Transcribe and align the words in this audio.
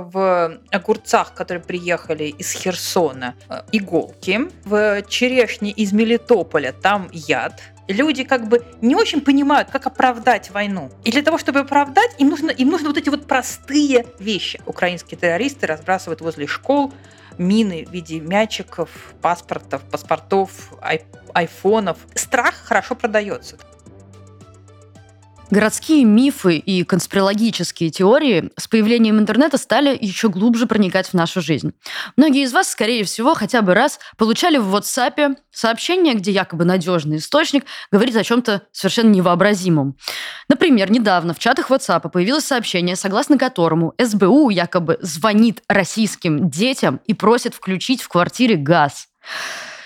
в 0.00 0.58
огурцах, 0.70 1.34
которые 1.34 1.62
приехали 1.62 2.24
из 2.24 2.52
Херсона, 2.52 3.34
э, 3.48 3.62
иголки. 3.72 4.40
В 4.64 5.02
черешне 5.08 5.70
из 5.70 5.92
Мелитополя 5.92 6.72
там 6.72 7.08
яд. 7.12 7.60
Люди 7.88 8.24
как 8.24 8.48
бы 8.48 8.64
не 8.80 8.94
очень 8.94 9.20
понимают, 9.20 9.70
как 9.70 9.86
оправдать 9.86 10.50
войну. 10.50 10.90
И 11.04 11.10
для 11.10 11.22
того, 11.22 11.36
чтобы 11.38 11.60
оправдать, 11.60 12.14
им 12.18 12.28
нужно, 12.28 12.50
им 12.50 12.70
нужно 12.70 12.88
вот 12.88 12.96
эти 12.96 13.08
вот 13.08 13.26
простые 13.26 14.06
вещи. 14.18 14.60
Украинские 14.66 15.18
террористы 15.18 15.66
разбрасывают 15.66 16.20
возле 16.20 16.46
школ 16.46 16.92
мины 17.38 17.84
в 17.86 17.92
виде 17.92 18.20
мячиков, 18.20 18.90
паспортов, 19.20 19.82
паспортов, 19.82 20.72
ай 20.80 21.02
айфонов. 21.34 21.98
Страх 22.14 22.54
хорошо 22.54 22.94
продается. 22.94 23.56
Городские 25.52 26.06
мифы 26.06 26.56
и 26.56 26.82
конспирологические 26.82 27.90
теории 27.90 28.50
с 28.58 28.68
появлением 28.68 29.18
интернета 29.18 29.58
стали 29.58 29.94
еще 30.00 30.30
глубже 30.30 30.66
проникать 30.66 31.08
в 31.08 31.12
нашу 31.12 31.42
жизнь. 31.42 31.74
Многие 32.16 32.44
из 32.44 32.54
вас, 32.54 32.70
скорее 32.70 33.04
всего, 33.04 33.34
хотя 33.34 33.60
бы 33.60 33.74
раз 33.74 34.00
получали 34.16 34.56
в 34.56 34.74
WhatsApp 34.74 35.36
сообщение, 35.50 36.14
где 36.14 36.30
якобы 36.32 36.64
надежный 36.64 37.18
источник 37.18 37.66
говорит 37.90 38.16
о 38.16 38.24
чем-то 38.24 38.62
совершенно 38.72 39.10
невообразимом. 39.10 39.94
Например, 40.48 40.90
недавно 40.90 41.34
в 41.34 41.38
чатах 41.38 41.70
WhatsApp 41.70 42.08
появилось 42.08 42.46
сообщение, 42.46 42.96
согласно 42.96 43.36
которому 43.36 43.92
СБУ 44.02 44.48
якобы 44.48 44.96
звонит 45.02 45.62
российским 45.68 46.48
детям 46.48 46.98
и 47.06 47.12
просит 47.12 47.52
включить 47.52 48.00
в 48.00 48.08
квартире 48.08 48.56
газ. 48.56 49.08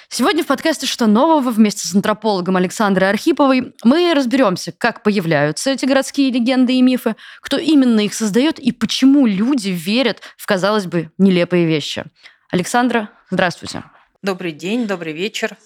Сегодня 0.09 0.45
в 0.45 0.47
подкасте 0.47 0.87
«Что 0.87 1.07
нового» 1.07 1.51
вместе 1.51 1.87
с 1.87 1.95
антропологом 1.95 2.57
Александрой 2.57 3.11
Архиповой 3.11 3.75
мы 3.83 4.15
разберемся, 4.15 4.73
как 4.73 5.03
появляются 5.03 5.71
эти 5.71 5.85
городские 5.85 6.31
легенды 6.31 6.75
и 6.75 6.83
мифы, 6.83 7.17
кто 7.41 7.59
именно 7.59 8.01
их 8.01 8.15
создает 8.15 8.59
и 8.59 8.73
почему 8.73 9.27
люди 9.27 9.71
верят 9.71 10.21
в, 10.37 10.47
казалось 10.47 10.87
бы, 10.87 11.11
нелепые 11.19 11.67
вещи. 11.67 12.05
Александра, 12.51 13.11
здравствуйте. 13.31 13.83
Добрый 14.23 14.53
день, 14.53 14.87
добрый 14.87 15.13
вечер 15.13 15.57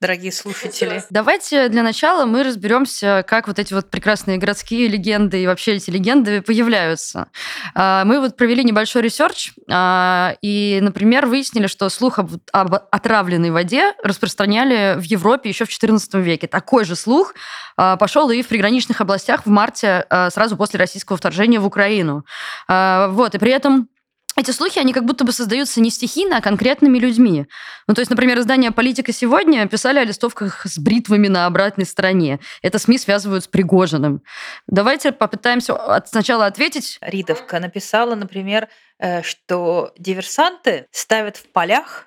дорогие 0.00 0.32
слушатели. 0.32 1.04
Давайте 1.10 1.68
для 1.68 1.82
начала 1.82 2.24
мы 2.24 2.42
разберемся, 2.42 3.24
как 3.26 3.48
вот 3.48 3.58
эти 3.58 3.74
вот 3.74 3.90
прекрасные 3.90 4.38
городские 4.38 4.88
легенды 4.88 5.42
и 5.42 5.46
вообще 5.46 5.74
эти 5.74 5.90
легенды 5.90 6.40
появляются. 6.40 7.28
А, 7.74 8.04
мы 8.04 8.20
вот 8.20 8.36
провели 8.36 8.64
небольшой 8.64 9.02
research 9.02 9.52
а, 9.70 10.36
и, 10.40 10.78
например, 10.80 11.26
выяснили, 11.26 11.66
что 11.66 11.88
слух 11.90 12.18
об, 12.18 12.74
отравленной 12.90 13.50
воде 13.50 13.92
распространяли 14.02 14.98
в 14.98 15.02
Европе 15.02 15.50
еще 15.50 15.66
в 15.66 15.68
XIV 15.68 16.20
веке. 16.20 16.46
Такой 16.46 16.84
же 16.84 16.96
слух 16.96 17.34
а, 17.76 17.96
пошел 17.96 18.30
и 18.30 18.42
в 18.42 18.48
приграничных 18.48 19.02
областях 19.02 19.44
в 19.44 19.50
марте 19.50 20.06
сразу 20.30 20.56
после 20.56 20.78
российского 20.78 21.18
вторжения 21.18 21.60
в 21.60 21.66
Украину. 21.66 22.24
Вот, 22.68 23.34
и 23.34 23.38
при 23.38 23.52
этом 23.52 23.88
эти 24.36 24.50
слухи, 24.52 24.78
они 24.78 24.92
как 24.92 25.04
будто 25.04 25.24
бы 25.24 25.32
создаются 25.32 25.80
не 25.80 25.90
стихийно, 25.90 26.38
а 26.38 26.40
конкретными 26.40 26.98
людьми. 26.98 27.46
Ну, 27.86 27.94
то 27.94 28.00
есть, 28.00 28.10
например, 28.10 28.38
издание 28.38 28.70
«Политика 28.70 29.12
сегодня» 29.12 29.66
писали 29.66 29.98
о 29.98 30.04
листовках 30.04 30.66
с 30.66 30.78
бритвами 30.78 31.28
на 31.28 31.46
обратной 31.46 31.84
стороне. 31.84 32.40
Это 32.62 32.78
СМИ 32.78 32.98
связывают 32.98 33.44
с 33.44 33.48
Пригожиным. 33.48 34.22
Давайте 34.66 35.12
попытаемся 35.12 36.02
сначала 36.06 36.46
ответить. 36.46 36.98
Ридовка 37.00 37.60
написала, 37.60 38.14
например, 38.14 38.68
э, 38.98 39.22
что 39.22 39.92
диверсанты 39.98 40.86
ставят 40.92 41.36
в 41.36 41.48
полях 41.50 42.06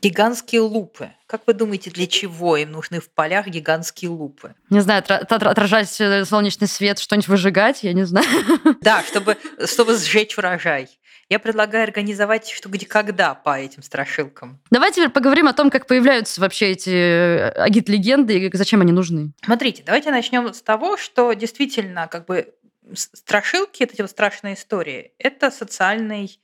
гигантские 0.00 0.62
лупы. 0.62 1.10
Как 1.26 1.42
вы 1.46 1.52
думаете, 1.54 1.90
для 1.90 2.06
чего 2.06 2.56
им 2.56 2.72
нужны 2.72 3.00
в 3.00 3.10
полях 3.10 3.46
гигантские 3.46 4.10
лупы? 4.10 4.54
Не 4.70 4.80
знаю, 4.80 5.04
отражать 5.06 6.00
э, 6.00 6.24
солнечный 6.24 6.68
свет, 6.68 6.98
что-нибудь 6.98 7.28
выжигать, 7.28 7.82
я 7.82 7.92
не 7.92 8.04
знаю. 8.04 8.26
Да, 8.80 9.02
чтобы, 9.02 9.36
чтобы 9.66 9.96
сжечь 9.96 10.36
урожай. 10.38 10.88
Я 11.32 11.38
предлагаю 11.38 11.84
организовать 11.84 12.46
что 12.50 12.68
где 12.68 12.84
когда 12.84 13.34
по 13.34 13.58
этим 13.58 13.82
страшилкам. 13.82 14.60
Давайте 14.70 14.96
теперь 14.96 15.08
поговорим 15.08 15.48
о 15.48 15.54
том, 15.54 15.70
как 15.70 15.86
появляются 15.86 16.42
вообще 16.42 16.72
эти 16.72 16.90
э, 16.90 17.48
агит-легенды 17.52 18.38
и 18.38 18.50
зачем 18.54 18.82
они 18.82 18.92
нужны. 18.92 19.32
Смотрите, 19.42 19.82
давайте 19.82 20.10
начнем 20.10 20.52
с 20.52 20.60
того, 20.60 20.98
что 20.98 21.32
действительно 21.32 22.06
как 22.06 22.26
бы 22.26 22.54
страшилки, 22.92 23.82
эти 23.82 24.02
вот 24.02 24.10
страшные 24.10 24.56
истории, 24.56 25.12
это 25.16 25.50
социальный 25.50 26.38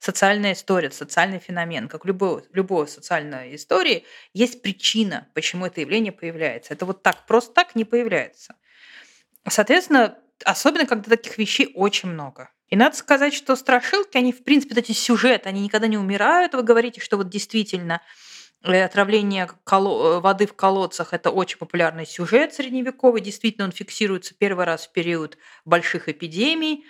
социальная 0.00 0.54
история, 0.54 0.90
социальный 0.90 1.38
феномен. 1.38 1.86
Как 1.86 2.04
любой, 2.04 2.42
любой 2.52 2.88
социальной 2.88 3.54
истории 3.54 4.04
есть 4.34 4.60
причина, 4.60 5.28
почему 5.34 5.66
это 5.66 5.82
явление 5.82 6.10
появляется. 6.10 6.74
Это 6.74 6.84
вот 6.84 7.04
так, 7.04 7.26
просто 7.28 7.54
так 7.54 7.76
не 7.76 7.84
появляется. 7.84 8.56
Соответственно, 9.48 10.18
особенно 10.44 10.84
когда 10.84 11.10
таких 11.10 11.38
вещей 11.38 11.70
очень 11.76 12.08
много. 12.08 12.50
И 12.72 12.76
надо 12.76 12.96
сказать, 12.96 13.34
что 13.34 13.54
страшилки, 13.54 14.16
они, 14.16 14.32
в 14.32 14.44
принципе, 14.44 14.74
эти 14.74 14.92
сюжеты, 14.92 15.46
они 15.46 15.60
никогда 15.60 15.88
не 15.88 15.98
умирают. 15.98 16.54
Вы 16.54 16.62
говорите, 16.62 17.02
что 17.02 17.18
вот 17.18 17.28
действительно 17.28 18.00
э, 18.64 18.82
отравление. 18.82 19.46
Э, 19.46 20.20
воды 20.20 20.46
в 20.46 20.54
колодцах– 20.54 21.08
это 21.12 21.30
очень 21.30 21.58
популярный 21.58 22.06
сюжет 22.06 22.54
средневековый. 22.54 23.20
Действительно, 23.20 23.66
он 23.66 23.72
фиксируется 23.72 24.34
первый 24.34 24.64
раз 24.64 24.86
в 24.86 24.92
период 24.92 25.36
больших 25.66 26.08
эпидемий. 26.08 26.86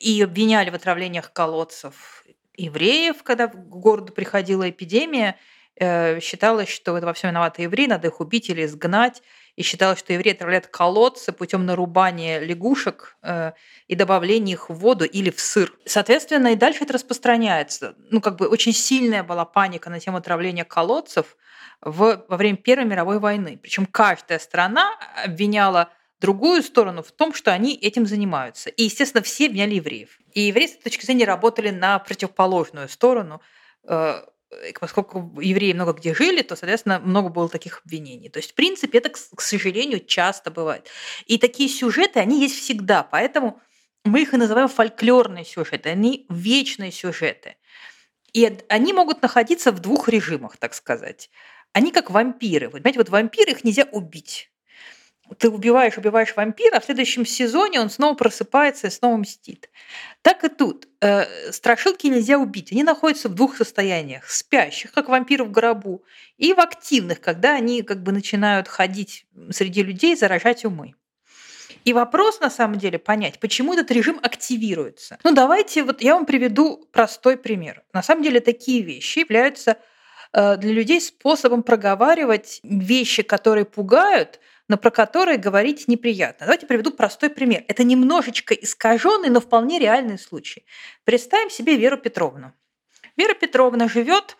И 0.00 0.22
обвиняли 0.22 0.70
в 0.70 0.74
отравлениях 0.74 1.34
колодцев 1.34 2.24
евреев, 2.56 3.22
когда 3.22 3.48
к 3.48 3.68
городу 3.68 4.14
приходила 4.14 4.70
эпидемия. 4.70 5.36
Э, 5.76 6.18
считалось, 6.20 6.70
что 6.70 6.96
это 6.96 7.04
во 7.04 7.12
всем 7.12 7.28
виноваты 7.28 7.60
евреи, 7.60 7.88
надо 7.88 8.08
их 8.08 8.20
убить 8.20 8.48
или 8.48 8.64
изгнать 8.64 9.22
и 9.58 9.62
считалось, 9.64 9.98
что 9.98 10.12
евреи 10.12 10.34
отравляют 10.34 10.68
колодцы 10.68 11.32
путем 11.32 11.66
нарубания 11.66 12.38
лягушек 12.38 13.16
э, 13.22 13.52
и 13.88 13.96
добавления 13.96 14.52
их 14.52 14.70
в 14.70 14.74
воду 14.74 15.04
или 15.04 15.30
в 15.30 15.40
сыр. 15.40 15.76
Соответственно, 15.84 16.52
и 16.52 16.54
дальше 16.54 16.84
это 16.84 16.92
распространяется. 16.92 17.96
Ну, 18.12 18.20
как 18.20 18.36
бы 18.36 18.46
очень 18.46 18.72
сильная 18.72 19.24
была 19.24 19.44
паника 19.44 19.90
на 19.90 19.98
тему 19.98 20.18
отравления 20.18 20.64
колодцев 20.64 21.36
в, 21.80 22.24
во 22.28 22.36
время 22.36 22.56
Первой 22.56 22.84
мировой 22.84 23.18
войны. 23.18 23.58
Причем 23.60 23.86
каждая 23.86 24.38
страна 24.38 24.92
обвиняла 25.24 25.90
другую 26.20 26.62
сторону 26.62 27.02
в 27.02 27.10
том, 27.10 27.34
что 27.34 27.52
они 27.52 27.74
этим 27.74 28.06
занимаются. 28.06 28.70
И, 28.70 28.84
естественно, 28.84 29.24
все 29.24 29.46
обвиняли 29.46 29.74
евреев. 29.74 30.20
И 30.34 30.42
евреи 30.42 30.68
с 30.68 30.78
точки 30.78 31.04
зрения 31.04 31.24
работали 31.24 31.70
на 31.70 31.98
противоположную 31.98 32.88
сторону 32.88 33.42
Э, 33.88 34.22
поскольку 34.80 35.40
евреи 35.40 35.72
много 35.72 35.92
где 35.92 36.14
жили, 36.14 36.42
то, 36.42 36.56
соответственно, 36.56 36.98
много 36.98 37.28
было 37.28 37.48
таких 37.48 37.82
обвинений. 37.84 38.28
То 38.28 38.38
есть, 38.38 38.52
в 38.52 38.54
принципе, 38.54 38.98
это, 38.98 39.10
к 39.10 39.40
сожалению, 39.40 40.04
часто 40.04 40.50
бывает. 40.50 40.88
И 41.26 41.38
такие 41.38 41.68
сюжеты, 41.68 42.20
они 42.20 42.40
есть 42.40 42.58
всегда, 42.58 43.02
поэтому 43.02 43.60
мы 44.04 44.22
их 44.22 44.34
и 44.34 44.36
называем 44.36 44.68
фольклорные 44.68 45.44
сюжеты, 45.44 45.90
они 45.90 46.26
вечные 46.30 46.92
сюжеты. 46.92 47.56
И 48.32 48.58
они 48.68 48.92
могут 48.92 49.22
находиться 49.22 49.72
в 49.72 49.80
двух 49.80 50.08
режимах, 50.08 50.56
так 50.56 50.74
сказать. 50.74 51.30
Они 51.72 51.92
как 51.92 52.10
вампиры. 52.10 52.66
Вы 52.68 52.78
понимаете, 52.78 52.98
вот 52.98 53.08
вампиры, 53.10 53.52
их 53.52 53.64
нельзя 53.64 53.84
убить 53.90 54.50
ты 55.36 55.50
убиваешь, 55.50 55.98
убиваешь 55.98 56.34
вампира, 56.34 56.76
а 56.76 56.80
в 56.80 56.84
следующем 56.84 57.26
сезоне 57.26 57.80
он 57.80 57.90
снова 57.90 58.14
просыпается 58.14 58.86
и 58.86 58.90
снова 58.90 59.16
мстит. 59.16 59.68
Так 60.22 60.44
и 60.44 60.48
тут. 60.48 60.88
Э, 61.00 61.52
страшилки 61.52 62.06
нельзя 62.06 62.38
убить. 62.38 62.72
Они 62.72 62.82
находятся 62.82 63.28
в 63.28 63.34
двух 63.34 63.56
состояниях. 63.56 64.28
Спящих, 64.28 64.92
как 64.92 65.08
вампиры 65.08 65.44
в 65.44 65.50
гробу, 65.50 66.04
и 66.36 66.52
в 66.54 66.60
активных, 66.60 67.20
когда 67.20 67.54
они 67.54 67.82
как 67.82 68.02
бы 68.02 68.12
начинают 68.12 68.68
ходить 68.68 69.26
среди 69.50 69.82
людей, 69.82 70.16
заражать 70.16 70.64
умы. 70.64 70.94
И 71.84 71.92
вопрос, 71.92 72.40
на 72.40 72.50
самом 72.50 72.78
деле, 72.78 72.98
понять, 72.98 73.38
почему 73.38 73.74
этот 73.74 73.90
режим 73.90 74.18
активируется. 74.22 75.18
Ну, 75.24 75.32
давайте, 75.32 75.84
вот 75.84 76.02
я 76.02 76.14
вам 76.14 76.26
приведу 76.26 76.86
простой 76.92 77.36
пример. 77.36 77.82
На 77.92 78.02
самом 78.02 78.22
деле, 78.22 78.40
такие 78.40 78.82
вещи 78.82 79.20
являются 79.20 79.78
э, 80.32 80.56
для 80.56 80.72
людей 80.72 81.00
способом 81.00 81.62
проговаривать 81.62 82.60
вещи, 82.62 83.22
которые 83.22 83.64
пугают, 83.64 84.40
но 84.68 84.76
про 84.76 84.90
которые 84.90 85.38
говорить 85.38 85.88
неприятно. 85.88 86.46
Давайте 86.46 86.66
приведу 86.66 86.90
простой 86.90 87.30
пример. 87.30 87.64
Это 87.68 87.84
немножечко 87.84 88.54
искаженный, 88.54 89.30
но 89.30 89.40
вполне 89.40 89.78
реальный 89.78 90.18
случай. 90.18 90.64
Представим 91.04 91.50
себе 91.50 91.76
Веру 91.76 91.96
Петровну. 91.96 92.52
Вера 93.16 93.34
Петровна 93.34 93.88
живет 93.88 94.36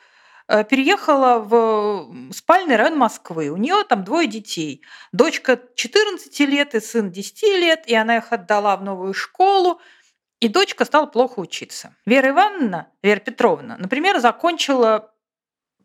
э, 0.46 0.64
переехала 0.64 1.38
в 1.38 2.32
спальный 2.32 2.76
район 2.76 2.96
Москвы. 2.96 3.48
У 3.48 3.56
нее 3.56 3.82
там 3.88 4.04
двое 4.04 4.28
детей. 4.28 4.82
Дочка 5.12 5.58
14 5.74 6.40
лет 6.40 6.74
и 6.74 6.80
сын 6.80 7.10
10 7.10 7.42
лет, 7.42 7.84
и 7.86 7.94
она 7.94 8.18
их 8.18 8.32
отдала 8.32 8.76
в 8.76 8.84
новую 8.84 9.14
школу, 9.14 9.80
и 10.40 10.48
дочка 10.48 10.84
стала 10.84 11.06
плохо 11.06 11.40
учиться. 11.40 11.96
Вера 12.06 12.28
Ивановна, 12.28 12.92
Вера 13.02 13.18
Петровна, 13.18 13.76
например, 13.76 14.20
закончила 14.20 15.12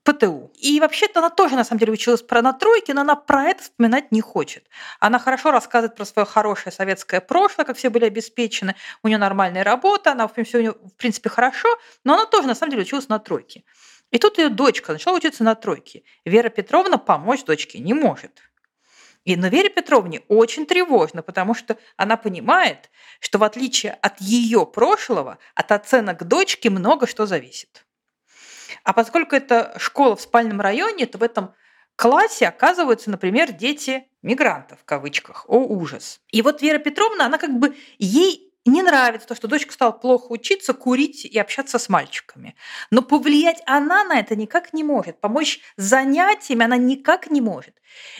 ПТУ. 0.04 0.52
И 0.60 0.80
вообще-то 0.80 1.20
она 1.20 1.30
тоже, 1.30 1.56
на 1.56 1.64
самом 1.64 1.80
деле, 1.80 1.94
училась 1.94 2.22
про 2.22 2.42
на 2.42 2.54
тройке, 2.54 2.94
но 2.94 3.02
она 3.02 3.16
про 3.16 3.46
это 3.46 3.64
вспоминать 3.64 4.12
не 4.12 4.22
хочет. 4.22 4.66
Она 5.00 5.18
хорошо 5.18 5.52
рассказывает 5.52 5.96
про 5.96 6.06
свое 6.06 6.26
хорошее 6.26 6.74
советское 6.74 7.22
прошлое, 7.22 7.66
как 7.66 7.78
все 7.78 7.90
были 7.90 8.06
обеспечены, 8.06 8.76
у 9.02 9.08
нее 9.08 9.18
нормальная 9.18 9.64
работа, 9.64 10.12
она, 10.12 10.28
в 10.28 10.34
принципе, 10.34 10.72
в 10.72 10.96
принципе, 10.98 11.30
хорошо, 11.30 11.70
но 12.04 12.16
она 12.16 12.26
тоже, 12.26 12.48
на 12.48 12.56
самом 12.56 12.72
деле, 12.72 12.84
училась 12.84 13.08
на 13.08 13.20
тройке. 13.20 13.64
И 14.12 14.20
тут 14.20 14.38
ее 14.38 14.50
дочка 14.50 14.92
начала 14.92 15.16
учиться 15.16 15.44
на 15.44 15.56
тройке. 15.56 16.04
Вера 16.26 16.50
Петровна 16.50 16.98
помочь 16.98 17.44
дочке 17.46 17.80
не 17.80 17.94
может. 17.94 18.42
И 19.26 19.38
на 19.38 19.50
Вере 19.50 19.70
Петровне 19.70 20.22
очень 20.28 20.66
тревожно, 20.66 21.24
потому 21.24 21.56
что 21.56 21.78
она 21.96 22.18
понимает, 22.18 22.90
что 23.22 23.38
в 23.38 23.44
отличие 23.44 23.94
от 23.94 24.20
ее 24.20 24.66
прошлого, 24.66 25.40
от 25.56 25.72
оценок 25.72 26.28
дочки 26.28 26.68
много 26.68 27.08
что 27.08 27.26
зависит. 27.26 27.86
А 28.84 28.94
поскольку 28.94 29.36
это 29.36 29.74
школа 29.78 30.16
в 30.16 30.22
спальном 30.22 30.62
районе, 30.62 31.06
то 31.06 31.18
в 31.18 31.24
этом 31.24 31.54
классе 31.96 32.48
оказываются, 32.48 33.10
например, 33.10 33.52
дети 33.52 34.08
мигрантов, 34.22 34.80
в 34.82 34.86
кавычках. 34.86 35.46
О, 35.48 35.60
ужас. 35.60 36.22
И 36.30 36.42
вот 36.42 36.62
Вера 36.62 36.80
Петровна, 36.80 37.26
она 37.26 37.38
как 37.38 37.52
бы, 37.58 37.76
ей 37.98 38.54
не 38.66 38.82
нравится 38.82 39.28
то, 39.28 39.36
что 39.36 39.48
дочка 39.48 39.74
стала 39.74 39.92
плохо 39.92 40.28
учиться, 40.30 40.74
курить 40.74 41.26
и 41.26 41.38
общаться 41.38 41.78
с 41.80 41.90
мальчиками. 41.90 42.56
Но 42.92 43.02
повлиять 43.02 43.62
она 43.66 44.04
на 44.04 44.20
это 44.20 44.36
никак 44.36 44.74
не 44.74 44.84
может. 44.84 45.20
Помочь 45.20 45.60
занятиями 45.76 46.64
она 46.64 46.78
никак 46.78 47.30
не 47.30 47.42
может. 47.42 47.76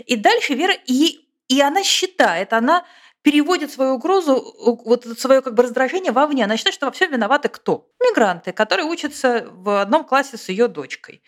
И 0.06 0.18
дальше 0.18 0.54
Вера, 0.54 0.74
и, 0.86 1.30
и 1.48 1.62
она 1.62 1.84
считает, 1.84 2.52
она 2.52 2.86
переводит 3.24 3.72
свою 3.72 3.94
угрозу, 3.94 4.54
вот 4.86 5.06
свое 5.18 5.42
как 5.42 5.56
бы 5.56 5.64
раздражение 5.64 6.12
вовне. 6.12 6.44
Она 6.44 6.58
считает, 6.58 6.76
что 6.76 6.86
во 6.86 6.92
всем 6.92 7.12
виноваты 7.12 7.50
кто? 7.50 7.90
Мигранты, 8.02 8.52
которые 8.52 8.86
учатся 8.86 9.48
в 9.50 9.82
одном 9.82 10.04
классе 10.04 10.38
с 10.38 10.50
ее 10.50 10.68
дочкой. 10.68 11.24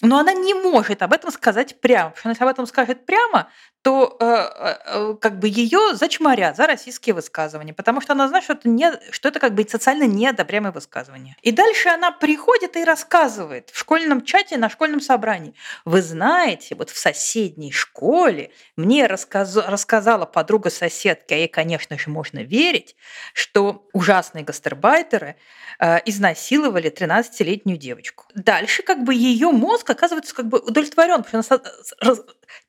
Но 0.00 0.18
она 0.18 0.32
не 0.32 0.54
может 0.54 1.02
об 1.02 1.12
этом 1.12 1.30
сказать 1.30 1.80
прямо, 1.80 2.10
потому 2.10 2.20
что 2.22 2.28
если 2.30 2.44
об 2.44 2.50
этом 2.50 2.66
скажет 2.66 3.04
прямо, 3.04 3.50
то 3.82 4.16
э, 4.20 4.24
э, 4.24 4.78
э, 4.84 5.14
как 5.20 5.38
бы 5.38 5.48
ее 5.48 5.94
зачморят 5.94 6.56
за 6.56 6.66
российские 6.66 7.14
высказывания, 7.14 7.72
потому 7.72 8.02
что 8.02 8.12
она 8.12 8.28
знает, 8.28 8.44
что 8.44 8.52
это, 8.52 8.68
не, 8.68 8.92
что 9.10 9.28
это 9.28 9.40
как 9.40 9.54
бы 9.54 9.66
социально 9.66 10.04
неодобряемое 10.04 10.72
высказывание. 10.72 11.36
И 11.40 11.50
дальше 11.50 11.88
она 11.88 12.10
приходит 12.10 12.76
и 12.76 12.84
рассказывает 12.84 13.70
в 13.70 13.78
школьном 13.78 14.22
чате 14.24 14.58
на 14.58 14.68
школьном 14.68 15.00
собрании. 15.00 15.54
Вы 15.86 16.02
знаете, 16.02 16.74
вот 16.74 16.90
в 16.90 16.98
соседней 16.98 17.72
школе 17.72 18.50
мне 18.76 19.06
рассказ, 19.06 19.56
рассказала 19.56 20.26
подруга 20.26 20.68
соседки, 20.68 21.32
а 21.32 21.36
ей, 21.36 21.48
конечно 21.48 21.98
же, 21.98 22.10
можно 22.10 22.40
верить, 22.40 22.96
что 23.32 23.88
ужасные 23.94 24.44
гастарбайтеры 24.44 25.36
э, 25.78 26.00
изнасиловали 26.04 26.90
13-летнюю 26.90 27.78
девочку. 27.78 28.26
Дальше 28.34 28.82
как 28.82 29.04
бы 29.04 29.14
ее 29.14 29.52
мозг 29.52 29.88
оказывается 29.88 30.34
как 30.34 30.48
бы 30.48 30.58
удовлетворен, 30.58 31.22
потому 31.22 31.42
что 31.42 31.62
она 32.00 32.16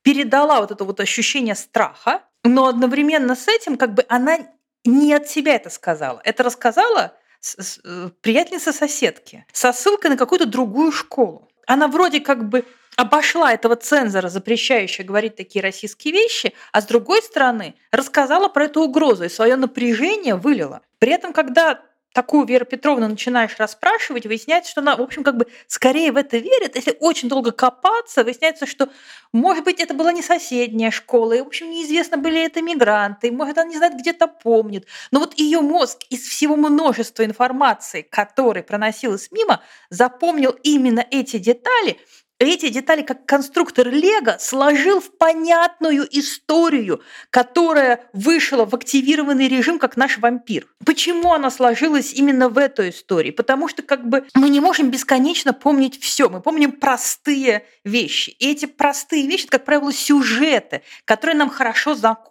передала 0.01 0.61
вот 0.61 0.71
это 0.71 0.83
вот 0.83 0.99
ощущение 0.99 1.55
страха, 1.55 2.23
но 2.43 2.67
одновременно 2.67 3.35
с 3.35 3.47
этим 3.47 3.77
как 3.77 3.93
бы 3.93 4.05
она 4.09 4.39
не 4.85 5.13
от 5.13 5.27
себя 5.27 5.55
это 5.55 5.69
сказала. 5.69 6.21
Это 6.23 6.43
рассказала 6.43 7.15
э, 7.57 8.09
приятельница 8.21 8.73
соседки 8.73 9.45
со 9.51 9.73
ссылкой 9.73 10.11
на 10.11 10.17
какую-то 10.17 10.45
другую 10.45 10.91
школу. 10.91 11.49
Она 11.67 11.87
вроде 11.87 12.19
как 12.19 12.49
бы 12.49 12.65
обошла 12.97 13.53
этого 13.53 13.75
цензора, 13.75 14.29
запрещающего 14.29 15.05
говорить 15.05 15.35
такие 15.35 15.61
российские 15.63 16.13
вещи, 16.13 16.53
а 16.71 16.81
с 16.81 16.85
другой 16.85 17.21
стороны 17.21 17.75
рассказала 17.91 18.47
про 18.47 18.65
эту 18.65 18.81
угрозу 18.81 19.23
и 19.23 19.29
свое 19.29 19.55
напряжение 19.55 20.35
вылила. 20.35 20.81
При 20.99 21.11
этом, 21.11 21.33
когда 21.33 21.81
такую 22.13 22.45
Веру 22.45 22.65
Петровну 22.65 23.07
начинаешь 23.07 23.57
расспрашивать, 23.57 24.25
выясняется, 24.25 24.71
что 24.71 24.81
она, 24.81 24.95
в 24.95 25.01
общем, 25.01 25.23
как 25.23 25.37
бы 25.37 25.47
скорее 25.67 26.11
в 26.11 26.17
это 26.17 26.37
верит. 26.37 26.75
Если 26.75 26.95
очень 26.99 27.29
долго 27.29 27.51
копаться, 27.51 28.23
выясняется, 28.23 28.65
что, 28.65 28.89
может 29.31 29.63
быть, 29.63 29.79
это 29.79 29.93
была 29.93 30.11
не 30.11 30.21
соседняя 30.21 30.91
школа, 30.91 31.33
и, 31.33 31.41
в 31.41 31.47
общем, 31.47 31.69
неизвестно, 31.69 32.17
были 32.17 32.43
это 32.43 32.61
мигранты, 32.61 33.31
может, 33.31 33.57
она 33.57 33.69
не 33.69 33.77
знает, 33.77 33.95
где-то 33.95 34.27
помнит. 34.27 34.85
Но 35.11 35.19
вот 35.19 35.37
ее 35.37 35.61
мозг 35.61 35.99
из 36.09 36.27
всего 36.27 36.55
множества 36.55 37.23
информации, 37.25 38.01
которой 38.01 38.63
проносилась 38.63 39.29
мимо, 39.31 39.61
запомнил 39.89 40.51
именно 40.63 41.05
эти 41.09 41.37
детали– 41.37 41.97
эти 42.49 42.69
детали, 42.69 43.01
как 43.01 43.25
конструктор 43.25 43.87
Лего, 43.89 44.37
сложил 44.39 44.99
в 44.99 45.17
понятную 45.17 46.07
историю, 46.17 47.01
которая 47.29 48.05
вышла 48.13 48.65
в 48.65 48.73
активированный 48.73 49.47
режим, 49.47 49.79
как 49.79 49.97
наш 49.97 50.17
вампир. 50.17 50.67
Почему 50.85 51.33
она 51.33 51.51
сложилась 51.51 52.13
именно 52.13 52.49
в 52.49 52.57
эту 52.57 52.89
историю? 52.89 53.33
Потому 53.35 53.67
что 53.67 53.81
как 53.81 54.07
бы 54.07 54.25
мы 54.33 54.49
не 54.49 54.59
можем 54.59 54.89
бесконечно 54.89 55.53
помнить 55.53 56.01
все. 56.01 56.29
Мы 56.29 56.41
помним 56.41 56.71
простые 56.71 57.65
вещи. 57.83 58.31
И 58.31 58.51
эти 58.51 58.65
простые 58.65 59.27
вещи, 59.27 59.43
это, 59.43 59.51
как 59.51 59.65
правило, 59.65 59.91
сюжеты, 59.93 60.81
которые 61.05 61.35
нам 61.35 61.49
хорошо 61.49 61.95
знакомы. 61.95 62.30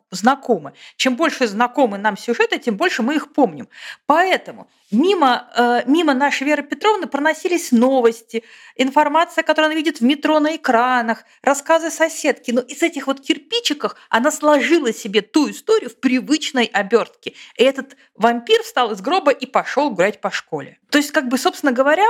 Чем 0.97 1.17
больше 1.17 1.47
знакомы 1.47 1.99
нам 1.99 2.17
сюжеты, 2.17 2.59
тем 2.59 2.77
больше 2.77 3.03
мы 3.03 3.15
их 3.15 3.33
помним. 3.33 3.69
Поэтому 4.07 4.69
мимо, 4.91 5.49
э, 5.55 5.83
мимо 5.87 6.15
нашей 6.15 6.45
Веры 6.45 6.62
Петровны 6.62 7.07
проносились 7.07 7.73
новости, 7.73 8.43
информация, 8.77 9.45
которую 9.45 9.67
она 9.67 9.75
видит 9.77 10.01
в 10.01 10.05
метро 10.05 10.41
на 10.41 10.57
экранах, 10.57 11.25
рассказы 11.43 11.91
соседки. 11.91 12.51
Но 12.51 12.61
из 12.61 12.83
этих 12.83 13.07
вот 13.07 13.21
кирпичиков 13.21 13.95
она 14.09 14.31
сложила 14.31 14.93
себе 14.93 15.23
ту 15.23 15.51
историю 15.51 15.91
в 15.91 15.97
привычной 15.97 16.65
обертке. 16.65 17.35
И 17.56 17.63
этот 17.63 17.97
вампир 18.17 18.63
встал 18.63 18.93
из 18.93 19.01
гроба 19.01 19.31
и 19.31 19.47
пошел 19.47 19.91
гулять 19.91 20.21
по 20.21 20.31
школе. 20.31 20.79
То 20.91 20.99
есть, 20.99 21.13
как 21.13 21.29
бы, 21.29 21.39
собственно 21.39 21.73
говоря, 21.73 22.06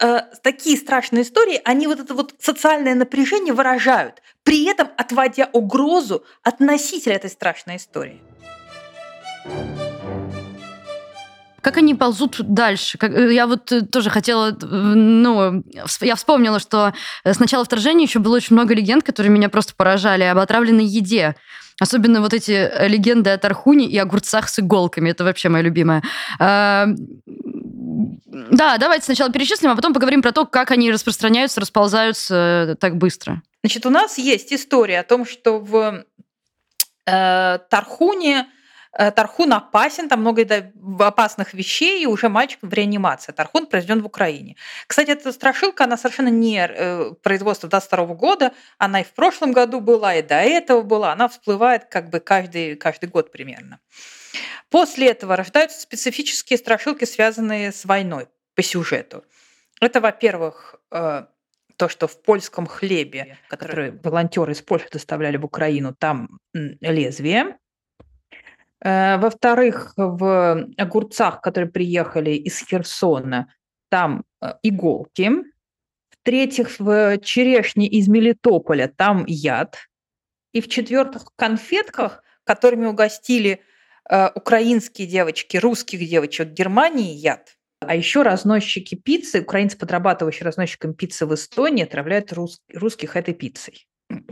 э, 0.00 0.20
такие 0.42 0.76
страшные 0.76 1.22
истории, 1.22 1.60
они 1.64 1.86
вот 1.86 2.00
это 2.00 2.14
вот 2.14 2.34
социальное 2.40 2.94
напряжение 2.94 3.54
выражают, 3.54 4.22
при 4.42 4.64
этом 4.66 4.88
отводя 4.96 5.48
угрозу 5.52 6.24
от 6.42 6.60
носителя 6.60 7.14
этой 7.14 7.30
страшной 7.30 7.76
истории. 7.76 8.20
Как 11.60 11.76
они 11.76 11.94
ползут 11.94 12.36
дальше? 12.40 12.96
Как, 12.98 13.12
э, 13.12 13.34
я 13.34 13.46
вот 13.46 13.72
э, 13.72 13.82
тоже 13.82 14.10
хотела, 14.10 14.50
э, 14.50 14.54
ну, 14.64 15.62
я 16.00 16.14
вспомнила, 16.14 16.60
что 16.60 16.94
с 17.24 17.38
начала 17.40 17.64
вторжения 17.64 18.04
еще 18.04 18.20
было 18.20 18.36
очень 18.36 18.54
много 18.54 18.74
легенд, 18.74 19.04
которые 19.04 19.30
меня 19.30 19.48
просто 19.48 19.74
поражали 19.76 20.22
об 20.22 20.38
отравленной 20.38 20.86
еде. 20.86 21.34
Особенно 21.80 22.20
вот 22.20 22.32
эти 22.32 22.70
легенды 22.88 23.30
о 23.30 23.38
Тархуне 23.38 23.86
и 23.86 23.98
огурцах 23.98 24.48
с 24.48 24.58
иголками. 24.60 25.10
Это 25.10 25.24
вообще 25.24 25.48
моя 25.48 25.62
любимая. 25.62 26.02
Да, 28.26 28.78
давайте 28.78 29.04
сначала 29.04 29.32
перечислим, 29.32 29.70
а 29.70 29.76
потом 29.76 29.92
поговорим 29.92 30.22
про 30.22 30.32
то, 30.32 30.46
как 30.46 30.70
они 30.70 30.90
распространяются, 30.92 31.60
расползаются 31.60 32.76
так 32.80 32.96
быстро. 32.96 33.42
Значит, 33.64 33.86
у 33.86 33.90
нас 33.90 34.18
есть 34.18 34.52
история 34.52 35.00
о 35.00 35.04
том, 35.04 35.26
что 35.26 35.58
в 35.58 36.04
э, 37.06 37.58
Тархуне 37.70 38.40
Э, 38.40 38.46
Тархун 38.92 39.52
опасен, 39.52 40.08
там 40.08 40.20
много 40.20 40.46
опасных 40.98 41.54
вещей, 41.54 42.02
и 42.02 42.06
уже 42.06 42.28
мальчик 42.28 42.58
в 42.62 42.72
реанимации. 42.72 43.32
Тархун 43.32 43.66
произведен 43.66 44.02
в 44.02 44.06
Украине. 44.06 44.56
Кстати, 44.86 45.10
эта 45.10 45.32
страшилка, 45.32 45.84
она 45.84 45.96
совершенно 45.96 46.28
не 46.28 46.58
э, 46.58 47.12
производства 47.22 47.68
22 47.68 48.06
года, 48.14 48.52
она 48.78 49.00
и 49.02 49.04
в 49.04 49.12
прошлом 49.12 49.52
году 49.52 49.80
была, 49.80 50.14
и 50.14 50.22
до 50.22 50.36
этого 50.36 50.82
была, 50.82 51.12
она 51.12 51.28
всплывает 51.28 51.84
как 51.84 52.08
бы 52.08 52.20
каждый, 52.20 52.76
каждый 52.76 53.08
год 53.08 53.30
примерно. 53.30 53.78
После 54.70 55.08
этого 55.08 55.36
рождаются 55.36 55.80
специфические 55.80 56.58
страшилки, 56.58 57.04
связанные 57.04 57.72
с 57.72 57.84
войной 57.84 58.28
по 58.54 58.62
сюжету. 58.62 59.24
Это, 59.80 60.00
во-первых, 60.00 60.76
э, 60.90 61.26
то, 61.76 61.88
что 61.88 62.08
в 62.08 62.20
польском 62.22 62.66
хлебе, 62.66 63.38
который 63.48 63.92
волонтеры 64.02 64.52
из 64.52 64.62
Польши 64.62 64.88
доставляли 64.90 65.36
в 65.36 65.44
Украину, 65.44 65.94
там 65.94 66.40
лезвие, 66.52 67.54
Э, 67.54 67.67
во-вторых, 68.80 69.92
в 69.96 70.68
огурцах, 70.76 71.40
которые 71.40 71.70
приехали 71.70 72.30
из 72.30 72.64
Херсона, 72.64 73.52
там 73.88 74.24
э, 74.40 74.52
иголки. 74.62 75.30
В-третьих, 76.10 76.78
в 76.78 77.18
черешне 77.18 77.88
из 77.88 78.08
Мелитополя 78.08 78.92
там 78.94 79.24
яд. 79.26 79.76
И 80.52 80.60
в-четвертых, 80.60 81.22
в 81.22 81.36
конфетках, 81.36 82.22
которыми 82.44 82.86
угостили 82.86 83.62
э, 84.08 84.28
украинские 84.34 85.08
девочки, 85.08 85.56
русских 85.56 86.00
девочек 86.08 86.48
Германии 86.48 87.14
яд. 87.14 87.56
А 87.80 87.94
еще 87.94 88.22
разносчики 88.22 88.94
пиццы, 88.94 89.40
украинцы, 89.40 89.78
подрабатывающие 89.78 90.44
разносчиком 90.44 90.94
пиццы 90.94 91.26
в 91.26 91.34
Эстонии, 91.34 91.84
отравляют 91.84 92.32
рус, 92.32 92.60
русских 92.72 93.16
этой 93.16 93.34
пиццей 93.34 93.87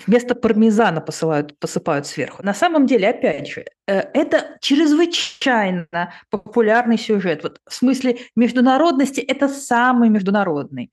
вместо 0.06 0.34
пармезана 0.34 1.00
посылают, 1.00 1.58
посыпают 1.58 2.06
сверху. 2.06 2.42
На 2.42 2.54
самом 2.54 2.86
деле, 2.86 3.08
опять 3.08 3.48
же, 3.48 3.64
э, 3.86 4.00
это 4.14 4.58
чрезвычайно 4.60 6.12
популярный 6.30 6.98
сюжет. 6.98 7.42
Вот 7.42 7.60
в 7.68 7.74
смысле 7.74 8.18
международности 8.34 9.20
это 9.20 9.48
самый 9.48 10.08
международный. 10.08 10.90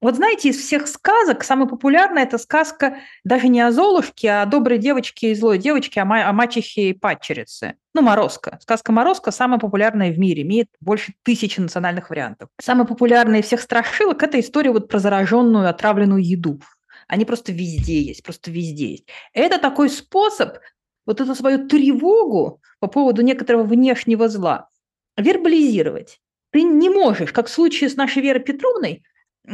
Вот 0.00 0.14
знаете, 0.14 0.50
из 0.50 0.58
всех 0.58 0.86
сказок 0.86 1.42
самая 1.42 1.66
популярная 1.66 2.22
это 2.22 2.38
сказка 2.38 2.98
даже 3.24 3.48
не 3.48 3.60
о 3.60 3.72
Золушке, 3.72 4.28
а 4.28 4.42
о 4.42 4.46
доброй 4.46 4.78
девочке 4.78 5.32
и 5.32 5.34
злой 5.34 5.58
девочке, 5.58 6.00
о, 6.00 6.04
ма- 6.04 6.28
о 6.28 6.32
мачехе 6.32 6.90
и 6.90 6.92
падчерице. 6.92 7.74
Ну, 7.94 8.02
Морозко. 8.02 8.60
Сказка 8.62 8.92
Морозко 8.92 9.32
самая 9.32 9.58
популярная 9.58 10.12
в 10.12 10.18
мире, 10.18 10.42
имеет 10.42 10.68
больше 10.80 11.14
тысячи 11.24 11.58
национальных 11.58 12.10
вариантов. 12.10 12.48
Самая 12.60 12.86
популярная 12.86 13.40
из 13.40 13.46
всех 13.46 13.60
страшилок– 13.60 14.22
это 14.22 14.38
история 14.38 14.70
вот 14.70 14.86
про 14.86 15.00
зараженную, 15.00 15.68
отравленную 15.68 16.22
еду. 16.22 16.60
Они 17.08 17.24
просто 17.24 17.52
везде 17.52 18.00
есть, 18.02 18.22
просто 18.22 18.50
везде 18.50 18.90
есть. 18.92 19.06
Это 19.32 19.58
такой 19.58 19.88
способ 19.88 20.58
вот 21.06 21.20
эту 21.20 21.34
свою 21.34 21.66
тревогу 21.66 22.60
по 22.80 22.86
поводу 22.86 23.22
некоторого 23.22 23.64
внешнего 23.64 24.28
зла 24.28 24.68
вербализировать. 25.16 26.20
Ты 26.52 26.62
не 26.62 26.88
можешь, 26.90 27.32
как 27.32 27.48
в 27.48 27.50
случае 27.50 27.90
с 27.90 27.96
нашей 27.96 28.22
Верой 28.22 28.40
Петровной, 28.40 29.02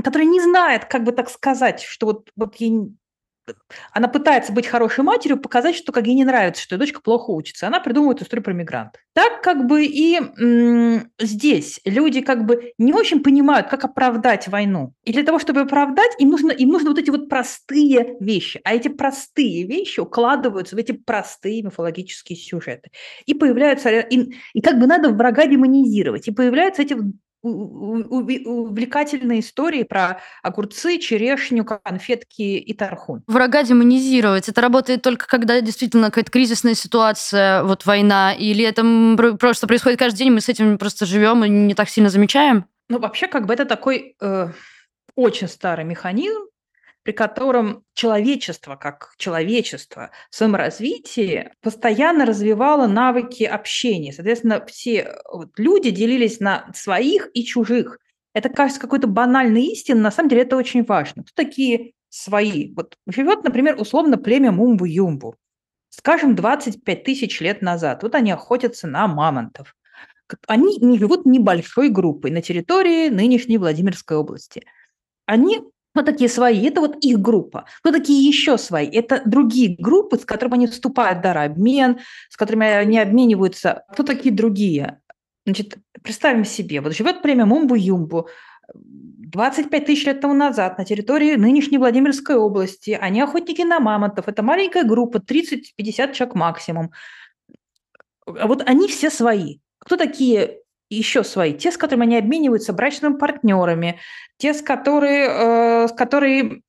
которая 0.02 0.28
не 0.28 0.40
знает, 0.40 0.84
как 0.84 1.04
бы 1.04 1.12
так 1.12 1.30
сказать, 1.30 1.80
что 1.80 2.06
вот, 2.06 2.30
вот 2.36 2.56
ей 2.56 2.92
она 3.92 4.08
пытается 4.08 4.52
быть 4.52 4.66
хорошей 4.66 5.04
матерью, 5.04 5.38
показать, 5.38 5.76
что 5.76 5.92
как 5.92 6.06
ей 6.06 6.14
не 6.14 6.24
нравится, 6.24 6.62
что 6.62 6.74
ее 6.74 6.78
дочка 6.78 7.00
плохо 7.00 7.30
учится. 7.30 7.66
Она 7.66 7.80
придумывает 7.80 8.22
историю 8.22 8.44
про 8.44 8.52
мигрант. 8.52 8.96
Так 9.12 9.42
как 9.42 9.66
бы 9.66 9.84
и 9.84 10.16
м- 10.16 11.10
здесь 11.20 11.80
люди 11.84 12.20
как 12.20 12.46
бы 12.46 12.72
не 12.78 12.92
очень 12.92 13.22
понимают, 13.22 13.68
как 13.68 13.84
оправдать 13.84 14.48
войну. 14.48 14.94
И 15.04 15.12
для 15.12 15.22
того, 15.22 15.38
чтобы 15.38 15.60
оправдать, 15.60 16.12
им 16.18 16.30
нужно, 16.30 16.50
им 16.50 16.70
нужны 16.70 16.90
вот 16.90 16.98
эти 16.98 17.10
вот 17.10 17.28
простые 17.28 18.16
вещи. 18.20 18.60
А 18.64 18.74
эти 18.74 18.88
простые 18.88 19.64
вещи 19.66 20.00
укладываются 20.00 20.76
в 20.76 20.78
эти 20.78 20.92
простые 20.92 21.62
мифологические 21.62 22.36
сюжеты. 22.36 22.90
И 23.26 23.34
появляются, 23.34 23.90
и, 23.90 24.32
и 24.52 24.60
как 24.60 24.78
бы 24.78 24.86
надо 24.86 25.10
врага 25.10 25.46
демонизировать. 25.46 26.28
И 26.28 26.32
появляются 26.32 26.82
эти 26.82 26.96
увлекательные 27.44 29.40
истории 29.40 29.82
про 29.82 30.20
огурцы, 30.42 30.98
черешню, 30.98 31.64
конфетки 31.64 32.42
и 32.42 32.74
тархун. 32.74 33.22
Врага 33.26 33.62
демонизировать. 33.62 34.48
Это 34.48 34.60
работает 34.60 35.02
только 35.02 35.26
когда 35.26 35.60
действительно 35.60 36.06
какая-то 36.06 36.30
кризисная 36.30 36.74
ситуация, 36.74 37.62
вот 37.62 37.86
война, 37.86 38.32
или 38.32 38.64
это 38.64 38.82
просто 39.38 39.66
происходит 39.66 39.98
каждый 39.98 40.18
день, 40.18 40.30
мы 40.30 40.40
с 40.40 40.48
этим 40.48 40.78
просто 40.78 41.06
живем 41.06 41.44
и 41.44 41.48
не 41.48 41.74
так 41.74 41.88
сильно 41.88 42.10
замечаем? 42.10 42.66
Ну, 42.88 42.98
вообще, 42.98 43.28
как 43.28 43.46
бы 43.46 43.54
это 43.54 43.64
такой 43.64 44.16
э, 44.20 44.48
очень 45.14 45.48
старый 45.48 45.84
механизм, 45.84 46.42
при 47.04 47.12
котором 47.12 47.84
человечество, 47.92 48.76
как 48.76 49.12
человечество 49.18 50.10
в 50.30 50.34
своем 50.34 50.54
развитии 50.54 51.52
постоянно 51.60 52.24
развивало 52.24 52.86
навыки 52.86 53.44
общения. 53.44 54.12
Соответственно, 54.12 54.64
все 54.66 55.14
вот, 55.30 55.50
люди 55.58 55.90
делились 55.90 56.40
на 56.40 56.70
своих 56.74 57.28
и 57.34 57.44
чужих. 57.44 57.98
Это 58.32 58.48
кажется 58.48 58.80
какой-то 58.80 59.06
банальной 59.06 59.66
истиной, 59.66 60.00
на 60.00 60.10
самом 60.10 60.30
деле 60.30 60.42
это 60.42 60.56
очень 60.56 60.82
важно. 60.82 61.22
Кто 61.22 61.32
такие 61.34 61.92
свои? 62.08 62.72
Вот 62.74 62.96
живет, 63.06 63.44
например, 63.44 63.78
условно 63.78 64.16
племя 64.16 64.50
Мумбу-Юмбу. 64.50 65.34
Скажем, 65.90 66.34
25 66.34 67.04
тысяч 67.04 67.40
лет 67.40 67.60
назад. 67.60 68.02
Вот 68.02 68.14
они 68.14 68.32
охотятся 68.32 68.88
на 68.88 69.06
мамонтов. 69.06 69.76
Они 70.48 70.78
не 70.78 70.98
живут 70.98 71.26
небольшой 71.26 71.90
группой 71.90 72.30
на 72.30 72.40
территории 72.40 73.10
нынешней 73.10 73.58
Владимирской 73.58 74.16
области. 74.16 74.64
Они 75.26 75.60
кто 75.94 76.02
такие 76.02 76.28
свои? 76.28 76.66
Это 76.66 76.80
вот 76.80 76.96
их 77.04 77.20
группа. 77.20 77.66
Кто 77.80 77.92
такие 77.92 78.26
еще 78.26 78.58
свои? 78.58 78.88
Это 78.88 79.22
другие 79.24 79.76
группы, 79.78 80.18
с 80.18 80.24
которыми 80.24 80.54
они 80.54 80.66
вступают 80.66 81.20
в 81.20 81.22
дарообмен, 81.22 82.00
с 82.28 82.36
которыми 82.36 82.66
они 82.66 82.98
обмениваются. 82.98 83.84
Кто 83.92 84.02
такие 84.02 84.34
другие? 84.34 85.00
Значит, 85.46 85.76
представим 86.02 86.44
себе, 86.44 86.80
вот 86.80 86.96
живет 86.96 87.22
племя 87.22 87.44
Мумбу-Юмбу, 87.44 88.26
25 88.72 89.86
тысяч 89.86 90.04
лет 90.06 90.20
тому 90.20 90.34
назад 90.34 90.78
на 90.78 90.84
территории 90.84 91.36
нынешней 91.36 91.78
Владимирской 91.78 92.34
области. 92.34 92.98
Они 93.00 93.20
охотники 93.20 93.62
на 93.62 93.78
мамонтов. 93.78 94.26
Это 94.26 94.42
маленькая 94.42 94.82
группа, 94.82 95.18
30-50 95.18 96.12
человек 96.12 96.34
максимум. 96.34 96.90
А 98.26 98.48
вот 98.48 98.68
они 98.68 98.88
все 98.88 99.10
свои. 99.10 99.58
Кто 99.78 99.96
такие 99.96 100.60
еще 100.90 101.24
свои, 101.24 101.54
те, 101.54 101.72
с 101.72 101.76
которыми 101.76 102.06
они 102.06 102.16
обмениваются 102.16 102.72
брачными 102.72 103.14
партнерами, 103.14 103.98
те, 104.36 104.54
с 104.54 104.62
которые, 104.62 105.28
э, 105.28 105.88
с 105.88 105.92
которые 105.92 106.62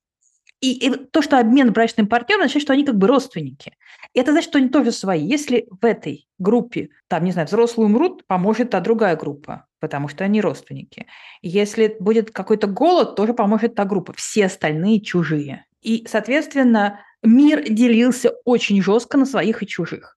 и, 0.60 0.88
и 0.88 0.90
то, 0.90 1.22
что 1.22 1.38
обмен 1.38 1.72
брачным 1.72 2.06
партнером, 2.06 2.42
означает, 2.42 2.62
что 2.62 2.72
они 2.72 2.84
как 2.84 2.96
бы 2.96 3.06
родственники. 3.06 3.72
И 4.14 4.20
это 4.20 4.32
значит, 4.32 4.48
что 4.48 4.58
они 4.58 4.68
тоже 4.68 4.90
свои. 4.90 5.22
Если 5.22 5.68
в 5.70 5.84
этой 5.84 6.26
группе, 6.38 6.88
там, 7.08 7.24
не 7.24 7.32
знаю, 7.32 7.46
взрослые 7.46 7.86
умрут, 7.86 8.26
поможет 8.26 8.70
та 8.70 8.80
другая 8.80 9.16
группа, 9.16 9.66
потому 9.80 10.08
что 10.08 10.24
они 10.24 10.40
родственники. 10.40 11.06
Если 11.42 11.96
будет 12.00 12.30
какой-то 12.30 12.66
голод, 12.66 13.16
тоже 13.16 13.34
поможет 13.34 13.74
та 13.74 13.84
группа. 13.84 14.12
Все 14.14 14.46
остальные 14.46 15.02
чужие. 15.02 15.66
И, 15.82 16.06
соответственно, 16.08 17.00
мир 17.22 17.62
делился 17.68 18.32
очень 18.44 18.82
жестко 18.82 19.18
на 19.18 19.26
своих 19.26 19.62
и 19.62 19.66
чужих. 19.66 20.15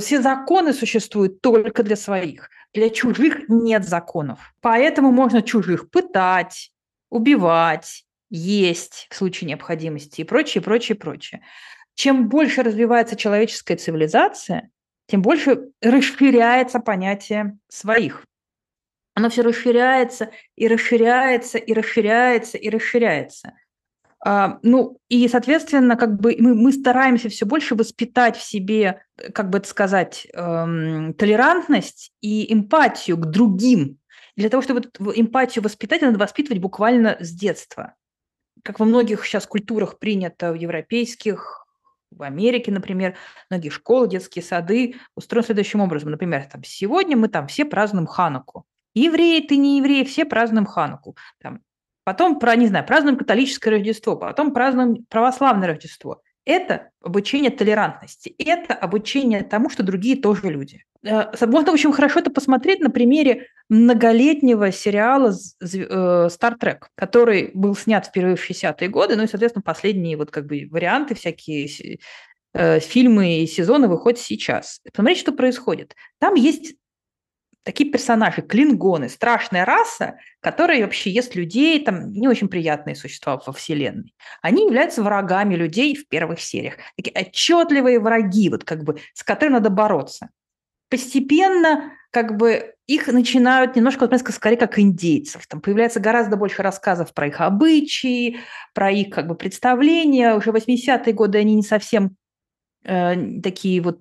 Все 0.00 0.20
законы 0.20 0.72
существуют 0.72 1.40
только 1.40 1.82
для 1.82 1.96
своих. 1.96 2.50
Для 2.74 2.90
чужих 2.90 3.48
нет 3.48 3.86
законов. 3.86 4.52
Поэтому 4.60 5.12
можно 5.12 5.42
чужих 5.42 5.90
пытать, 5.90 6.72
убивать, 7.10 8.04
есть 8.28 9.06
в 9.10 9.16
случае 9.16 9.48
необходимости 9.48 10.20
и 10.20 10.24
прочее, 10.24 10.62
прочее, 10.62 10.96
прочее. 10.96 11.42
Чем 11.94 12.28
больше 12.28 12.62
развивается 12.62 13.16
человеческая 13.16 13.76
цивилизация, 13.76 14.70
тем 15.06 15.22
больше 15.22 15.70
расширяется 15.80 16.80
понятие 16.80 17.58
своих. 17.68 18.24
Оно 19.14 19.30
все 19.30 19.42
расширяется 19.42 20.30
и 20.56 20.68
расширяется 20.68 21.58
и 21.58 21.72
расширяется 21.72 22.58
и 22.58 22.68
расширяется. 22.68 23.54
А, 24.28 24.58
ну, 24.62 24.98
и, 25.08 25.28
соответственно, 25.28 25.94
как 25.94 26.18
бы 26.20 26.34
мы, 26.40 26.56
мы 26.56 26.72
стараемся 26.72 27.28
все 27.28 27.46
больше 27.46 27.76
воспитать 27.76 28.36
в 28.36 28.42
себе, 28.42 29.04
как 29.32 29.50
бы 29.50 29.58
это 29.58 29.68
сказать, 29.68 30.26
эм, 30.34 31.14
толерантность 31.14 32.10
и 32.20 32.52
эмпатию 32.52 33.18
к 33.18 33.26
другим. 33.26 34.00
Для 34.36 34.48
того, 34.48 34.64
чтобы 34.64 34.80
эту 34.80 35.12
эмпатию 35.14 35.62
воспитать, 35.62 36.02
надо 36.02 36.18
воспитывать 36.18 36.60
буквально 36.60 37.16
с 37.20 37.30
детства. 37.30 37.94
Как 38.64 38.80
во 38.80 38.86
многих 38.86 39.24
сейчас 39.24 39.46
культурах 39.46 40.00
принято, 40.00 40.50
в 40.50 40.56
европейских, 40.56 41.64
в 42.10 42.24
Америке, 42.24 42.72
например, 42.72 43.14
многие 43.48 43.68
школы, 43.68 44.08
детские 44.08 44.42
сады 44.42 44.96
устроены 45.14 45.46
следующим 45.46 45.80
образом. 45.82 46.10
Например, 46.10 46.48
там, 46.50 46.64
сегодня 46.64 47.16
мы 47.16 47.28
там 47.28 47.46
все 47.46 47.64
празднуем 47.64 48.08
Хануку. 48.08 48.66
Евреи, 48.92 49.46
ты 49.46 49.56
не 49.56 49.78
евреи, 49.78 50.02
все 50.02 50.24
празднуем 50.24 50.66
Хануку. 50.66 51.16
Там, 51.40 51.60
потом, 52.06 52.38
про, 52.38 52.54
не 52.54 52.68
знаю, 52.68 52.86
празднуем 52.86 53.18
католическое 53.18 53.74
Рождество, 53.74 54.14
потом 54.14 54.54
празднуем 54.54 55.04
православное 55.08 55.66
Рождество. 55.66 56.22
Это 56.44 56.90
обучение 57.02 57.50
толерантности, 57.50 58.32
это 58.38 58.74
обучение 58.74 59.42
тому, 59.42 59.68
что 59.68 59.82
другие 59.82 60.16
тоже 60.16 60.48
люди. 60.48 60.84
Э, 61.02 61.24
можно 61.46 61.72
очень 61.72 61.92
хорошо 61.92 62.20
это 62.20 62.30
посмотреть 62.30 62.78
на 62.78 62.90
примере 62.90 63.48
многолетнего 63.68 64.70
сериала 64.70 65.32
э, 65.60 65.66
Star 65.66 66.56
Trek, 66.56 66.82
который 66.94 67.50
был 67.54 67.74
снят 67.74 68.06
впервые 68.06 68.36
в 68.36 68.50
60-е 68.50 68.88
годы, 68.88 69.16
ну 69.16 69.24
и, 69.24 69.26
соответственно, 69.26 69.64
последние 69.64 70.16
вот 70.16 70.30
как 70.30 70.46
бы 70.46 70.68
варианты, 70.70 71.16
всякие 71.16 71.98
э, 72.54 72.78
фильмы 72.78 73.40
и 73.40 73.48
сезоны 73.48 73.88
выходят 73.88 74.20
сейчас. 74.20 74.80
Посмотрите, 74.92 75.22
что 75.22 75.32
происходит. 75.32 75.96
Там 76.20 76.34
есть 76.34 76.76
такие 77.66 77.90
персонажи, 77.90 78.42
клингоны, 78.42 79.08
страшная 79.08 79.64
раса, 79.64 80.20
которая 80.38 80.82
вообще 80.82 81.10
ест 81.10 81.34
людей, 81.34 81.84
там 81.84 82.12
не 82.12 82.28
очень 82.28 82.46
приятные 82.48 82.94
существа 82.94 83.42
во 83.44 83.52
Вселенной. 83.52 84.14
Они 84.40 84.66
являются 84.66 85.02
врагами 85.02 85.56
людей 85.56 85.96
в 85.96 86.06
первых 86.06 86.40
сериях. 86.40 86.74
Такие 86.96 87.12
отчетливые 87.12 87.98
враги, 87.98 88.50
вот 88.50 88.62
как 88.62 88.84
бы, 88.84 89.00
с 89.14 89.24
которыми 89.24 89.54
надо 89.54 89.70
бороться. 89.70 90.30
Постепенно 90.88 91.92
как 92.12 92.36
бы 92.36 92.74
их 92.86 93.08
начинают 93.08 93.74
немножко, 93.74 94.06
вот, 94.06 94.16
скорее, 94.32 94.56
как 94.56 94.78
индейцев. 94.78 95.48
Там 95.48 95.60
появляется 95.60 95.98
гораздо 95.98 96.36
больше 96.36 96.62
рассказов 96.62 97.12
про 97.12 97.26
их 97.26 97.40
обычаи, 97.40 98.38
про 98.74 98.92
их 98.92 99.12
как 99.12 99.26
бы 99.26 99.34
представления. 99.34 100.34
Уже 100.36 100.50
80-е 100.50 101.12
годы 101.12 101.38
они 101.38 101.56
не 101.56 101.64
совсем 101.64 102.16
э, 102.84 103.40
такие 103.42 103.80
вот 103.80 104.00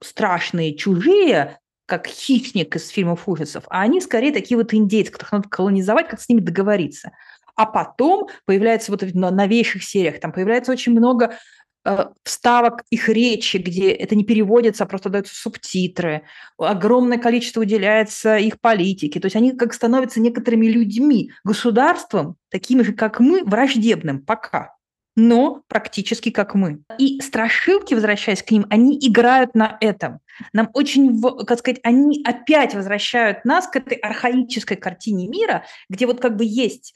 страшные, 0.00 0.76
чужие, 0.76 1.58
как 1.90 2.06
хищник 2.06 2.76
из 2.76 2.88
фильмов 2.88 3.28
ужасов, 3.28 3.64
а 3.68 3.82
они 3.82 4.00
скорее 4.00 4.32
такие 4.32 4.56
вот 4.56 4.72
индейцы, 4.72 5.10
которых 5.10 5.32
надо 5.32 5.48
колонизовать, 5.48 6.08
как 6.08 6.20
с 6.20 6.28
ними 6.28 6.40
договориться. 6.40 7.12
А 7.56 7.66
потом 7.66 8.28
появляется 8.46 8.92
вот 8.92 9.02
в 9.02 9.14
новейших 9.14 9.82
сериях, 9.82 10.20
там 10.20 10.32
появляется 10.32 10.70
очень 10.72 10.92
много 10.92 11.36
э, 11.84 12.06
вставок 12.22 12.84
их 12.90 13.08
речи, 13.08 13.56
где 13.56 13.90
это 13.90 14.14
не 14.14 14.24
переводится, 14.24 14.84
а 14.84 14.86
просто 14.86 15.10
даются 15.10 15.34
субтитры. 15.34 16.22
Огромное 16.56 17.18
количество 17.18 17.60
уделяется 17.60 18.36
их 18.36 18.60
политике. 18.60 19.20
То 19.20 19.26
есть 19.26 19.36
они 19.36 19.52
как 19.52 19.74
становятся 19.74 20.20
некоторыми 20.20 20.66
людьми, 20.66 21.32
государством, 21.44 22.36
такими 22.50 22.82
же, 22.82 22.92
как 22.92 23.20
мы, 23.20 23.44
враждебным 23.44 24.24
пока 24.24 24.76
но 25.16 25.62
практически 25.68 26.30
как 26.30 26.54
мы. 26.54 26.82
И 26.98 27.20
страшилки, 27.20 27.94
возвращаясь 27.94 28.42
к 28.42 28.50
ним, 28.50 28.66
они 28.70 28.98
играют 28.98 29.54
на 29.54 29.76
этом. 29.80 30.20
Нам 30.52 30.70
очень, 30.72 31.20
как 31.44 31.58
сказать, 31.58 31.80
они 31.82 32.22
опять 32.24 32.74
возвращают 32.74 33.44
нас 33.44 33.66
к 33.66 33.76
этой 33.76 33.96
архаической 33.98 34.76
картине 34.76 35.28
мира, 35.28 35.64
где 35.88 36.06
вот 36.06 36.20
как 36.20 36.36
бы 36.36 36.44
есть 36.44 36.94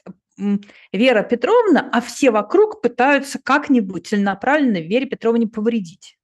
Вера 0.91 1.23
Петровна, 1.23 1.89
а 1.91 2.01
все 2.01 2.31
вокруг 2.31 2.81
пытаются 2.81 3.39
как-нибудь 3.41 4.07
целенаправленно 4.07 4.77
Вере 4.81 5.05
Петровне 5.05 5.47
повредить. 5.47 6.17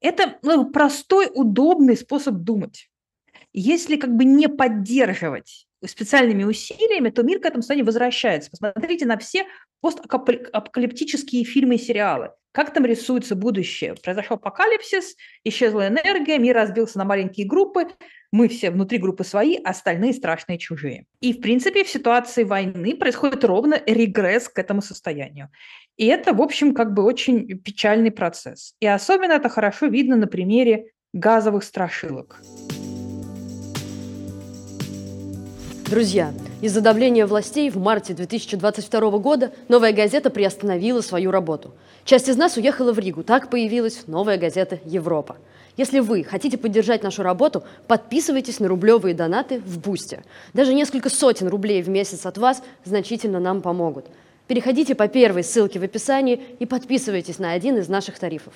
Это 0.00 0.38
ну, 0.42 0.70
простой, 0.70 1.30
удобный 1.32 1.96
способ 1.96 2.36
думать. 2.36 2.90
Если 3.52 3.96
как 3.96 4.14
бы 4.14 4.24
не 4.24 4.48
поддерживать 4.48 5.66
специальными 5.84 6.44
усилиями, 6.44 7.10
то 7.10 7.22
мир 7.22 7.40
к 7.40 7.46
этому 7.46 7.62
состоянию 7.62 7.86
возвращается. 7.86 8.50
Посмотрите 8.50 9.06
на 9.06 9.18
все 9.18 9.46
постапокалиптические 9.84 11.44
фильмы 11.44 11.74
и 11.74 11.78
сериалы. 11.78 12.30
Как 12.52 12.72
там 12.72 12.86
рисуется 12.86 13.34
будущее? 13.34 13.94
Произошел 14.02 14.36
апокалипсис, 14.36 15.16
исчезла 15.42 15.88
энергия, 15.88 16.38
мир 16.38 16.54
разбился 16.54 16.96
на 16.98 17.04
маленькие 17.04 17.46
группы, 17.46 17.88
мы 18.32 18.48
все 18.48 18.70
внутри 18.70 18.96
группы 18.98 19.24
свои, 19.24 19.56
остальные 19.56 20.14
страшные 20.14 20.56
чужие. 20.56 21.04
И, 21.20 21.34
в 21.34 21.40
принципе, 21.40 21.84
в 21.84 21.88
ситуации 21.88 22.44
войны 22.44 22.96
происходит 22.96 23.44
ровно 23.44 23.78
регресс 23.86 24.48
к 24.48 24.58
этому 24.58 24.80
состоянию. 24.80 25.50
И 25.98 26.06
это, 26.06 26.32
в 26.32 26.40
общем, 26.40 26.74
как 26.74 26.94
бы 26.94 27.04
очень 27.04 27.58
печальный 27.58 28.10
процесс. 28.10 28.74
И 28.80 28.86
особенно 28.86 29.32
это 29.32 29.50
хорошо 29.50 29.86
видно 29.86 30.16
на 30.16 30.26
примере 30.26 30.92
газовых 31.12 31.62
страшилок. 31.62 32.40
Друзья, 35.94 36.34
из-за 36.60 36.80
давления 36.80 37.24
властей 37.24 37.70
в 37.70 37.76
марте 37.76 38.14
2022 38.14 39.10
года 39.18 39.52
«Новая 39.68 39.92
газета» 39.92 40.28
приостановила 40.28 41.02
свою 41.02 41.30
работу. 41.30 41.72
Часть 42.04 42.28
из 42.28 42.36
нас 42.36 42.56
уехала 42.56 42.92
в 42.92 42.98
Ригу, 42.98 43.22
так 43.22 43.48
появилась 43.48 44.02
«Новая 44.08 44.36
газета 44.36 44.80
Европа». 44.84 45.36
Если 45.76 46.00
вы 46.00 46.24
хотите 46.24 46.58
поддержать 46.58 47.04
нашу 47.04 47.22
работу, 47.22 47.62
подписывайтесь 47.86 48.58
на 48.58 48.66
рублевые 48.66 49.14
донаты 49.14 49.60
в 49.60 49.78
Бусте. 49.78 50.24
Даже 50.52 50.74
несколько 50.74 51.10
сотен 51.10 51.46
рублей 51.46 51.80
в 51.80 51.88
месяц 51.88 52.26
от 52.26 52.38
вас 52.38 52.64
значительно 52.84 53.38
нам 53.38 53.62
помогут. 53.62 54.06
Переходите 54.48 54.96
по 54.96 55.06
первой 55.06 55.44
ссылке 55.44 55.78
в 55.78 55.84
описании 55.84 56.42
и 56.58 56.66
подписывайтесь 56.66 57.38
на 57.38 57.52
один 57.52 57.76
из 57.76 57.88
наших 57.88 58.18
тарифов. 58.18 58.54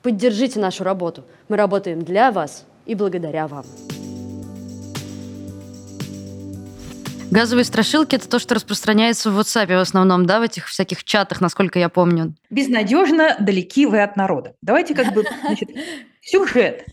Поддержите 0.00 0.60
нашу 0.60 0.82
работу. 0.82 1.24
Мы 1.48 1.58
работаем 1.58 2.00
для 2.00 2.32
вас 2.32 2.64
и 2.86 2.94
благодаря 2.94 3.48
вам. 3.48 3.66
Газовые 7.30 7.64
страшилки– 7.64 8.14
это 8.16 8.28
то, 8.28 8.38
что 8.38 8.54
распространяется 8.54 9.30
в 9.30 9.38
WhatsApp 9.38 9.66
в 9.66 9.80
основном, 9.80 10.26
да, 10.26 10.38
в 10.40 10.42
этих 10.42 10.68
всяких 10.68 11.04
чатах, 11.04 11.40
насколько 11.40 11.78
я 11.78 11.88
помню. 11.88 12.34
Безнадежно 12.50 13.36
далеки 13.40 13.86
вы 13.86 14.02
от 14.02 14.16
народа. 14.16 14.54
Давайте 14.62 14.94
как 14.94 15.12
бы, 15.12 15.24
значит, 15.42 15.70
сюжет. 16.20 16.86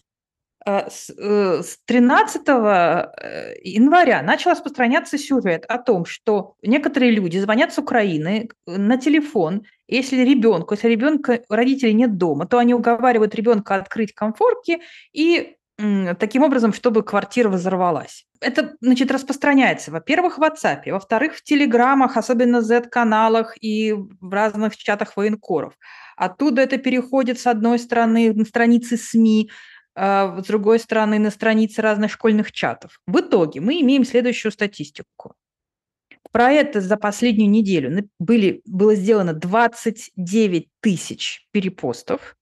Э, 0.66 0.90
с 0.90 1.78
13 1.86 2.42
э, 2.48 2.52
э, 2.52 3.54
января 3.64 4.22
начал 4.22 4.52
распространяться 4.52 5.18
сюжет 5.18 5.66
о 5.68 5.78
том, 5.80 6.06
что 6.06 6.56
некоторые 6.62 7.12
люди 7.12 7.38
звонят 7.40 7.74
с 7.74 7.80
Украины 7.80 8.50
на 8.68 8.98
телефон, 8.98 9.64
если 9.88 10.22
ребенку, 10.24 10.76
если 10.76 10.90
ребенка 10.90 11.42
родителей 11.50 11.94
нет 11.94 12.18
дома, 12.18 12.46
то 12.46 12.60
они 12.60 12.74
уговаривают 12.74 13.34
ребенка 13.36 13.76
открыть 13.76 14.14
комфорки 14.14 14.82
и 15.14 15.56
таким 16.20 16.44
образом, 16.44 16.74
чтобы 16.74 17.04
квартира 17.04 17.50
взорвалась. 17.50 18.26
Это, 18.40 18.76
значит, 18.82 19.12
распространяется, 19.12 19.92
во-первых, 19.92 20.38
в 20.38 20.42
WhatsApp, 20.42 20.92
во-вторых, 20.92 21.36
в 21.36 21.44
Телеграмах, 21.44 22.18
особенно 22.18 22.60
в 22.60 22.64
Z-каналах 22.64 23.56
и 23.62 23.94
в 23.94 24.34
разных 24.34 24.76
чатах 24.78 25.16
военкоров. 25.16 25.74
Оттуда 26.18 26.62
это 26.62 26.78
переходит, 26.78 27.40
с 27.40 27.48
одной 27.48 27.80
стороны, 27.80 28.34
на 28.34 28.46
страницы 28.46 28.98
СМИ, 28.98 29.50
а 29.96 30.42
с 30.42 30.48
другой 30.48 30.80
стороны, 30.80 31.20
на 31.20 31.32
страницы 31.32 31.82
разных 31.82 32.12
школьных 32.12 32.52
чатов. 32.52 33.00
В 33.08 33.20
итоге 33.20 33.60
мы 33.60 33.82
имеем 33.82 34.06
следующую 34.06 34.52
статистику. 34.52 35.36
Про 36.32 36.52
это 36.52 36.80
за 36.80 36.96
последнюю 36.98 37.50
неделю 37.50 38.10
были, 38.20 38.62
было 38.66 38.96
сделано 38.96 39.34
29 39.34 40.70
тысяч 40.80 41.48
перепостов, 41.52 42.36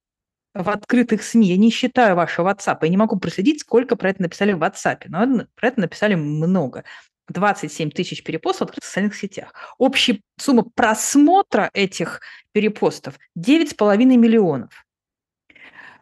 в 0.60 0.70
открытых 0.70 1.24
СМИ. 1.24 1.48
Я 1.48 1.58
не 1.58 1.72
считаю 1.72 2.16
вашего 2.16 2.52
WhatsApp. 2.52 2.80
Я 2.82 2.90
не 2.90 2.98
могу 2.98 3.18
проследить, 3.18 3.62
сколько 3.62 3.96
про 3.96 4.10
это 4.10 4.22
написали 4.22 4.52
в 4.52 4.62
WhatsApp. 4.62 5.06
Но 5.08 5.46
про 5.56 5.68
это 5.70 5.80
написали 5.80 6.16
много. 6.16 6.84
27 7.30 7.92
тысяч 7.92 8.24
перепостов 8.24 8.68
в 8.68 8.70
открытых 8.70 8.88
социальных 8.88 9.16
сетях. 9.16 9.54
Общая 9.78 10.20
сумма 10.38 10.66
просмотра 10.76 11.70
этих 11.74 12.22
перепостов 12.52 13.16
9,5 13.38 14.18
миллионов. 14.18 14.86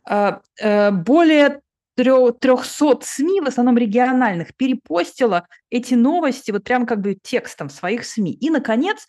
А, 0.06 0.42
э, 0.60 0.92
более 0.92 1.62
300 1.96 3.02
СМИ, 3.02 3.42
в 3.42 3.48
основном 3.48 3.78
региональных, 3.78 4.56
перепостила 4.56 5.48
эти 5.70 5.96
новости 5.96 6.52
вот 6.52 6.64
прям 6.64 6.86
как 6.86 7.02
бы 7.02 7.16
текстом 7.16 7.70
своих 7.70 8.06
СМИ. 8.06 8.34
И, 8.34 8.50
наконец, 8.50 9.08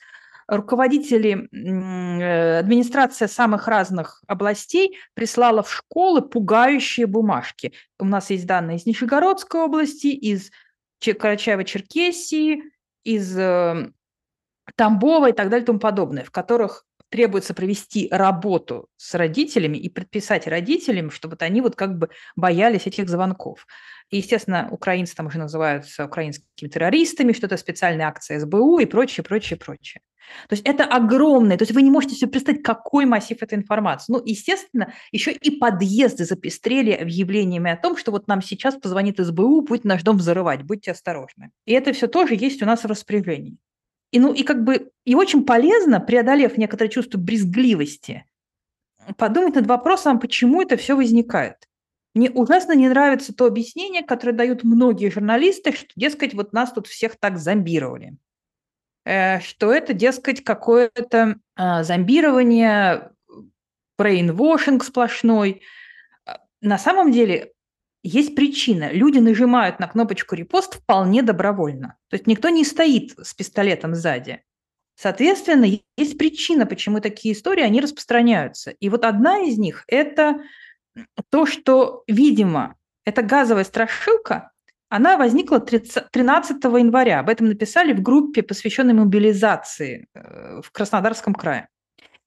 руководители 0.49 1.49
э, 1.53 2.59
администрация 2.59 3.29
самых 3.29 3.69
разных 3.69 4.23
областей 4.27 4.99
прислала 5.15 5.63
в 5.63 5.73
школы 5.73 6.23
пугающие 6.23 7.07
бумажки. 7.07 7.75
У 7.99 8.07
нас 8.07 8.31
есть 8.31 8.47
данные 8.47 8.79
из 8.79 8.87
Нижегородской 8.87 9.61
области, 9.61 10.09
из 10.09 10.51
Карачаева-Черкесии, 11.05 12.63
из 13.05 13.39
э, 13.39 13.91
Тамбова 14.75 15.31
и 15.31 15.33
так 15.33 15.51
далее 15.51 15.63
и 15.63 15.67
тому 15.67 15.79
подобное, 15.79 16.25
в 16.25 16.31
которых 16.31 16.85
требуется 17.11 17.55
провести 17.55 18.09
работу 18.11 18.89
с 18.97 19.15
родителями 19.15 19.79
и 19.79 19.89
предписать 19.89 20.47
родителям, 20.47 21.11
чтобы 21.11 21.33
вот 21.33 21.43
они 21.43 21.61
вот 21.61 21.77
как 21.77 21.97
бы 21.97 22.11
боялись 22.37 22.87
этих 22.87 23.09
звонков. 23.09 23.67
И, 24.11 24.19
естественно, 24.19 24.69
украинцы 24.71 25.15
там 25.15 25.27
уже 25.27 25.39
называются 25.39 26.07
украинскими 26.07 26.69
террористами, 26.69 27.33
что 27.33 27.47
это 27.47 27.57
специальная 27.57 28.07
акция 28.07 28.41
СБУ 28.41 28.79
и 28.79 28.87
прочее, 28.87 29.25
прочее, 29.25 29.59
прочее. 29.59 30.03
То 30.49 30.55
есть 30.55 30.67
это 30.67 30.85
огромное, 30.85 31.57
то 31.57 31.63
есть 31.63 31.73
вы 31.73 31.83
не 31.83 31.91
можете 31.91 32.15
себе 32.15 32.31
представить, 32.31 32.63
какой 32.63 33.05
массив 33.05 33.41
этой 33.43 33.55
информации. 33.55 34.13
Ну, 34.13 34.23
естественно, 34.25 34.93
еще 35.13 35.33
и 35.33 35.51
подъезды 35.51 36.25
запестрели 36.25 36.93
объявлениями 36.93 37.71
о 37.71 37.77
том, 37.77 37.97
что 37.97 38.11
вот 38.11 38.29
нам 38.29 38.43
сейчас 38.43 38.77
позвонит 38.77 39.19
СБУ, 39.19 39.63
будет 39.63 39.85
наш 39.85 40.03
дом 40.03 40.19
взрывать, 40.19 40.63
будьте 40.63 40.93
осторожны. 40.93 41.51
И 41.65 41.73
это 41.73 41.93
все 41.93 42.07
тоже 42.07 42.35
есть 42.35 42.63
у 42.63 42.67
нас 42.67 42.83
в 42.83 42.87
распоряжении. 42.87 43.57
И, 44.11 44.21
ну, 44.21 44.33
и 44.33 44.43
как 44.43 44.65
бы, 44.65 44.91
и 45.05 45.15
очень 45.15 45.45
полезно, 45.45 46.01
преодолев 46.01 46.57
некоторое 46.57 46.89
чувство 46.89 47.19
брезгливости, 47.19 48.25
подумать 49.17 49.55
над 49.55 49.67
вопросом, 49.67 50.19
почему 50.19 50.63
это 50.63 50.77
все 50.77 50.97
возникает. 50.97 51.69
Мне 52.15 52.31
ужасно 52.31 52.73
не 52.73 52.89
нравится 52.89 53.35
то 53.35 53.47
объяснение, 53.47 54.03
которое 54.03 54.33
дают 54.33 54.65
многие 54.65 55.11
журналисты, 55.11 55.73
что, 55.73 55.89
дескать, 55.95 56.35
вот 56.35 56.53
нас 56.53 56.73
тут 56.73 56.87
всех 56.87 57.17
так 57.19 57.39
зомбировали. 57.39 58.17
Э, 59.09 59.41
что 59.41 59.73
это, 59.73 59.95
дескать, 59.95 60.45
какое-то 60.45 61.37
а, 61.57 61.83
зомбирование, 61.83 63.11
брейнвошинг 63.97 64.85
сплошной. 64.85 65.63
А, 66.27 66.41
на 66.61 66.77
самом 66.77 67.11
деле 67.11 67.53
есть 68.03 68.35
причина. 68.35 68.93
Люди 68.93 69.19
нажимают 69.19 69.81
на 69.81 69.89
кнопочку 69.89 70.35
репост 70.35 70.75
вполне 70.75 71.23
добровольно. 71.23 71.97
То 72.11 72.17
есть 72.17 72.27
никто 72.27 72.51
не 72.51 72.67
стоит 72.67 73.15
с 73.19 73.33
пистолетом 73.33 73.95
сзади. 73.95 74.43
Соответственно, 74.95 75.65
есть 75.97 76.19
причина, 76.19 76.67
почему 76.67 77.01
такие 77.01 77.33
истории, 77.33 77.63
они 77.63 77.81
распространяются. 77.81 78.73
И 78.73 78.91
вот 78.91 79.07
одна 79.07 79.39
из 79.39 79.57
них– 79.57 79.85
это 79.87 80.43
то, 81.31 81.47
что, 81.47 82.03
видимо, 82.07 82.77
эта 83.07 83.23
газовая 83.23 83.65
страшилка, 83.65 84.51
она 84.89 85.17
возникла 85.19 85.61
30, 85.61 86.11
13 86.11 86.65
января. 86.65 87.21
Об 87.21 87.29
этом 87.29 87.49
написали 87.49 87.93
в 87.93 88.03
группе, 88.03 88.43
посвященной 88.43 88.95
мобилизации 88.95 90.09
э, 90.15 90.61
в 90.63 90.71
Краснодарском 90.71 91.35
крае. 91.35 91.69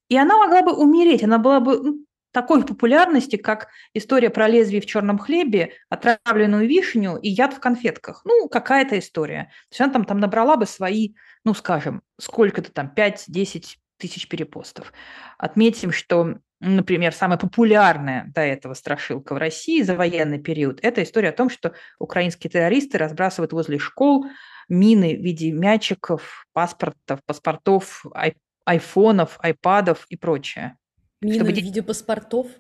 И 0.10 0.18
она 0.18 0.38
могла 0.38 0.62
бы 0.62 0.74
умереть, 0.74 1.24
она 1.24 1.38
была 1.38 1.60
бы 1.60 1.82
ну, 1.82 2.06
такой 2.32 2.64
популярности, 2.66 3.36
как 3.36 3.70
история 3.94 4.30
про 4.30 4.48
лезвие 4.48 4.82
в 4.82 4.86
черном 4.86 5.18
хлебе, 5.18 5.74
отравленную 5.90 6.68
вишню 6.68 7.18
и 7.18 7.30
яд 7.30 7.54
в 7.54 7.60
конфетках. 7.60 8.22
Ну, 8.26 8.48
какая-то 8.48 9.00
история. 9.00 9.52
То 9.70 9.74
есть 9.74 9.82
она 9.82 9.94
там, 9.94 10.06
там 10.06 10.20
набрала 10.20 10.58
бы 10.58 10.66
свои, 10.66 11.14
ну, 11.44 11.54
скажем, 11.54 12.02
сколько-то 12.20 12.72
там, 12.72 12.94
5-10 12.96 13.78
тысяч 14.02 14.28
перепостов. 14.28 14.92
Отметим, 15.38 15.92
что, 15.92 16.40
например, 16.60 17.14
самая 17.14 17.38
популярная 17.38 18.32
до 18.34 18.42
этого 18.42 18.74
страшилка 18.74 19.36
в 19.36 19.38
России 19.38 19.84
за 19.84 19.96
военный 19.96 20.40
период– 20.40 20.80
это 20.82 21.04
история 21.04 21.30
о 21.30 21.34
том, 21.34 21.50
что 21.50 21.74
украинские 22.00 22.50
террористы 22.50 22.98
разбрасывают 22.98 23.54
возле 23.54 23.78
школ 23.78 24.26
мины 24.68 25.16
в 25.16 25.22
виде 25.22 25.52
мячиков, 25.52 26.48
паспортов, 26.54 27.20
паспортов, 27.26 28.04
ай- 28.16 28.36
айфонов, 28.66 29.38
айпадов 29.42 30.06
и 30.10 30.18
прочее. 30.18 30.78
Мины 31.22 31.36
чтобы... 31.36 31.52
в 31.52 31.56
виде 31.56 31.84
паспортов? 31.84 32.48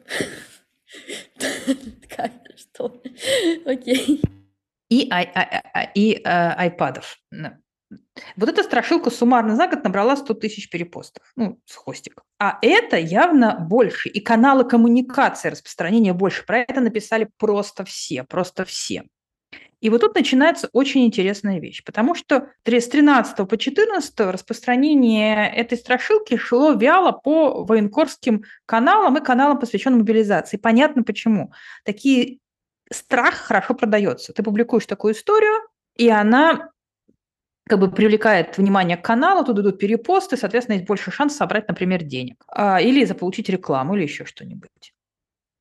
Что? 2.55 3.01
Окей. 3.65 4.21
И, 4.89 5.07
а, 5.09 5.21
а, 5.21 5.61
а, 5.73 5.83
и 5.95 6.21
айпадов. 6.23 7.17
Вот 8.35 8.49
эта 8.49 8.63
страшилка 8.63 9.09
суммарно 9.09 9.55
за 9.55 9.67
год 9.67 9.83
набрала 9.83 10.15
100 10.15 10.33
тысяч 10.35 10.69
перепостов, 10.69 11.23
ну, 11.35 11.59
с 11.65 11.75
хвостиком. 11.75 12.23
А 12.39 12.57
это 12.61 12.97
явно 12.97 13.57
больше. 13.59 14.09
И 14.09 14.19
каналы 14.19 14.63
коммуникации 14.63 15.49
распространения 15.49 16.13
больше. 16.13 16.45
Про 16.45 16.59
это 16.59 16.81
написали 16.81 17.29
просто 17.37 17.83
все, 17.85 18.23
просто 18.23 18.65
все. 18.65 19.03
И 19.81 19.89
вот 19.89 20.01
тут 20.01 20.15
начинается 20.15 20.69
очень 20.73 21.05
интересная 21.05 21.59
вещь, 21.59 21.83
потому 21.83 22.13
что 22.13 22.49
с 22.65 22.87
13 22.87 23.47
по 23.47 23.57
14 23.57 24.19
распространение 24.19 25.51
этой 25.51 25.77
страшилки 25.77 26.37
шло 26.37 26.73
вяло 26.73 27.11
по 27.11 27.63
военкорским 27.65 28.43
каналам 28.67 29.17
и 29.17 29.23
каналам, 29.23 29.59
посвященным 29.59 29.99
мобилизации. 29.99 30.57
Понятно 30.57 31.03
почему. 31.03 31.51
Такие 31.83 32.37
страх 32.91 33.33
хорошо 33.33 33.73
продается. 33.73 34.33
Ты 34.33 34.43
публикуешь 34.43 34.85
такую 34.85 35.15
историю, 35.15 35.61
и 35.95 36.09
она 36.09 36.70
как 37.71 37.79
бы 37.79 37.89
привлекает 37.89 38.57
внимание 38.57 38.97
к 38.97 39.01
каналу, 39.01 39.45
тут 39.45 39.57
идут 39.59 39.79
перепосты, 39.79 40.35
соответственно, 40.35 40.75
есть 40.75 40.87
больше 40.87 41.09
шанс 41.09 41.37
собрать, 41.37 41.69
например, 41.69 42.03
денег. 42.03 42.43
А, 42.49 42.81
или 42.81 43.05
заполучить 43.05 43.47
рекламу, 43.47 43.95
или 43.95 44.03
еще 44.03 44.25
что-нибудь. 44.25 44.93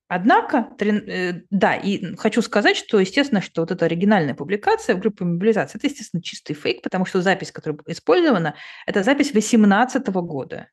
Однако, 0.08 0.70
э, 0.80 1.42
да, 1.50 1.76
и 1.76 2.16
хочу 2.16 2.42
сказать, 2.42 2.76
что, 2.76 2.98
естественно, 2.98 3.40
что 3.40 3.62
вот 3.62 3.70
эта 3.70 3.84
оригинальная 3.84 4.34
публикация 4.34 4.96
в 4.96 4.98
группе 4.98 5.24
мобилизации, 5.24 5.78
это, 5.78 5.86
естественно, 5.86 6.20
чистый 6.20 6.54
фейк, 6.54 6.82
потому 6.82 7.06
что 7.06 7.22
запись, 7.22 7.52
которая 7.52 7.78
использована, 7.86 8.56
это 8.86 9.04
запись 9.04 9.30
2018 9.30 10.08
года, 10.08 10.66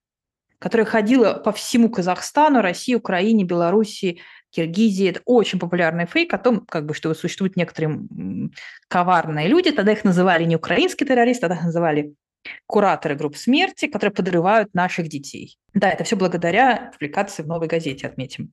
которая 0.59 0.85
ходила 0.85 1.33
по 1.33 1.51
всему 1.51 1.89
Казахстану, 1.89 2.61
России, 2.61 2.95
Украине, 2.95 3.43
Белоруссии, 3.43 4.21
Киргизии. 4.49 5.09
Это 5.09 5.21
очень 5.25 5.59
популярный 5.59 6.05
фейк 6.05 6.33
о 6.33 6.37
том, 6.37 6.65
как 6.65 6.85
бы, 6.85 6.93
что 6.93 7.13
существуют 7.13 7.55
некоторые 7.55 7.99
коварные 8.87 9.47
люди. 9.47 9.71
Тогда 9.71 9.91
их 9.91 10.03
называли 10.03 10.45
не 10.45 10.55
украинские 10.55 11.07
террористы, 11.07 11.41
тогда 11.41 11.55
их 11.55 11.63
называли 11.63 12.13
кураторы 12.65 13.15
групп 13.15 13.35
смерти, 13.35 13.87
которые 13.87 14.13
подрывают 14.13 14.73
наших 14.73 15.09
детей. 15.09 15.57
Да, 15.73 15.89
это 15.89 16.03
все 16.03 16.15
благодаря 16.15 16.91
публикации 16.93 17.43
в 17.43 17.47
«Новой 17.47 17.67
газете», 17.67 18.07
отметим. 18.07 18.51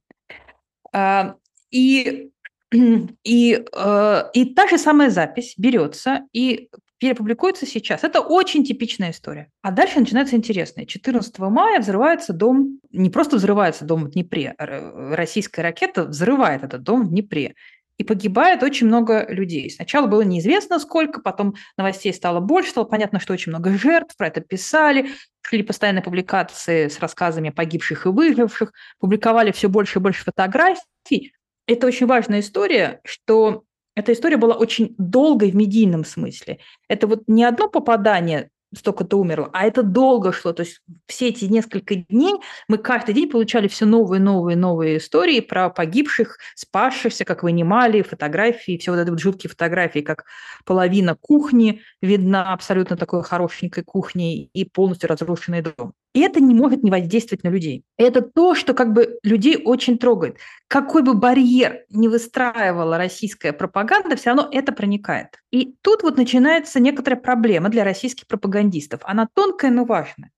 А, 0.92 1.36
и, 1.70 2.30
и, 2.72 3.64
э, 3.72 4.22
и 4.32 4.44
та 4.54 4.66
же 4.66 4.78
самая 4.78 5.10
запись 5.10 5.54
берется 5.56 6.22
и 6.32 6.70
перепубликуется 7.10 7.66
сейчас. 7.66 8.04
Это 8.04 8.20
очень 8.20 8.64
типичная 8.64 9.10
история. 9.10 9.50
А 9.62 9.70
дальше 9.70 10.00
начинается 10.00 10.36
интересное. 10.36 10.86
14 10.86 11.38
мая 11.38 11.80
взрывается 11.80 12.32
дом, 12.32 12.80
не 12.90 13.10
просто 13.10 13.36
взрывается 13.36 13.84
дом 13.84 14.04
в 14.04 14.10
Днепре, 14.10 14.54
российская 14.58 15.62
ракета 15.62 16.04
взрывает 16.04 16.62
этот 16.62 16.82
дом 16.82 17.06
в 17.06 17.10
Днепре. 17.10 17.54
И 17.96 18.02
погибает 18.02 18.64
очень 18.64 18.88
много 18.88 19.24
людей. 19.28 19.70
Сначала 19.70 20.08
было 20.08 20.22
неизвестно 20.22 20.80
сколько, 20.80 21.20
потом 21.20 21.54
новостей 21.76 22.12
стало 22.12 22.40
больше, 22.40 22.70
стало 22.70 22.86
понятно, 22.86 23.20
что 23.20 23.32
очень 23.32 23.50
много 23.50 23.70
жертв, 23.70 24.16
про 24.16 24.26
это 24.26 24.40
писали, 24.40 25.10
шли 25.42 25.62
постоянные 25.62 26.02
публикации 26.02 26.88
с 26.88 26.98
рассказами 26.98 27.50
погибших 27.50 28.06
и 28.06 28.08
выживших, 28.08 28.72
публиковали 28.98 29.52
все 29.52 29.68
больше 29.68 30.00
и 30.00 30.02
больше 30.02 30.24
фотографий. 30.24 31.32
Это 31.68 31.86
очень 31.86 32.06
важная 32.06 32.40
история, 32.40 33.00
что 33.04 33.62
эта 33.94 34.12
история 34.12 34.36
была 34.36 34.54
очень 34.54 34.94
долгой 34.98 35.50
в 35.50 35.56
медийном 35.56 36.04
смысле. 36.04 36.58
Это 36.88 37.06
вот 37.06 37.22
не 37.26 37.44
одно 37.44 37.68
попадание 37.68 38.50
столько-то 38.76 39.18
умерло, 39.18 39.50
а 39.52 39.66
это 39.66 39.82
долго 39.82 40.32
шло. 40.32 40.52
То 40.52 40.62
есть 40.62 40.80
все 41.06 41.28
эти 41.28 41.44
несколько 41.44 41.94
дней 41.94 42.34
мы 42.68 42.78
каждый 42.78 43.14
день 43.14 43.30
получали 43.30 43.68
все 43.68 43.84
новые, 43.86 44.20
новые, 44.20 44.56
новые 44.56 44.98
истории 44.98 45.40
про 45.40 45.70
погибших, 45.70 46.38
спасшихся, 46.54 47.24
как 47.24 47.42
вынимали, 47.42 48.02
фотографии, 48.02 48.78
все 48.78 48.90
вот 48.90 49.00
эти 49.00 49.10
вот 49.10 49.20
жуткие 49.20 49.50
фотографии, 49.50 50.00
как 50.00 50.24
половина 50.64 51.16
кухни 51.20 51.82
видна 52.02 52.52
абсолютно 52.52 52.96
такой 52.96 53.22
хорошенькой 53.22 53.84
кухней 53.84 54.50
и 54.52 54.64
полностью 54.64 55.08
разрушенный 55.08 55.62
дом. 55.62 55.94
И 56.14 56.20
это 56.20 56.40
не 56.40 56.54
может 56.54 56.84
не 56.84 56.92
воздействовать 56.92 57.42
на 57.42 57.48
людей. 57.48 57.84
Это 57.98 58.22
то, 58.22 58.54
что 58.54 58.72
как 58.72 58.92
бы 58.92 59.18
людей 59.24 59.60
очень 59.62 59.98
трогает. 59.98 60.38
Какой 60.68 61.02
бы 61.02 61.14
барьер 61.14 61.84
не 61.90 62.08
выстраивала 62.08 62.96
российская 62.96 63.52
пропаганда, 63.52 64.16
все 64.16 64.30
равно 64.30 64.48
это 64.50 64.72
проникает. 64.72 65.42
И 65.50 65.74
тут 65.82 66.04
вот 66.04 66.16
начинается 66.16 66.78
некоторая 66.78 67.20
проблема 67.20 67.68
для 67.68 67.82
российских 67.82 68.28
пропагандистов. 68.28 69.00
Она 69.04 69.28
тонкая, 69.34 69.72
но 69.72 69.84
важная. 69.84 70.30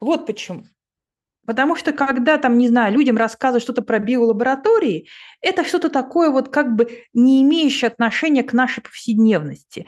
Вот 0.00 0.24
почему. 0.24 0.64
Потому 1.48 1.74
что 1.74 1.92
когда 1.92 2.38
там, 2.38 2.56
не 2.56 2.68
знаю, 2.68 2.92
людям 2.92 3.16
рассказывают 3.16 3.64
что-то 3.64 3.82
про 3.82 3.98
биолаборатории, 3.98 5.08
это 5.40 5.64
что-то 5.64 5.88
такое 5.88 6.30
вот 6.30 6.50
как 6.50 6.76
бы 6.76 7.04
не 7.12 7.42
имеющее 7.42 7.88
отношения 7.88 8.44
к 8.44 8.52
нашей 8.52 8.82
повседневности. 8.82 9.86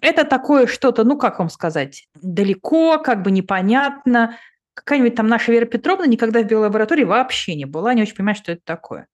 Это 0.00 0.24
такое 0.24 0.66
что-то, 0.66 1.04
ну 1.04 1.18
как 1.18 1.38
вам 1.38 1.50
сказать, 1.50 2.08
далеко, 2.20 2.98
как 2.98 3.22
бы 3.22 3.30
непонятно, 3.30 4.38
какая-нибудь 4.76 5.14
там 5.14 5.26
наша 5.26 5.52
Вера 5.52 5.64
Петровна 5.64 6.06
никогда 6.06 6.42
в 6.42 6.46
биолаборатории 6.46 7.04
вообще 7.04 7.54
не 7.54 7.64
была, 7.64 7.94
не 7.94 8.02
очень 8.02 8.14
понимает, 8.14 8.38
что 8.38 8.52
это 8.52 8.60
такое. 8.64 9.08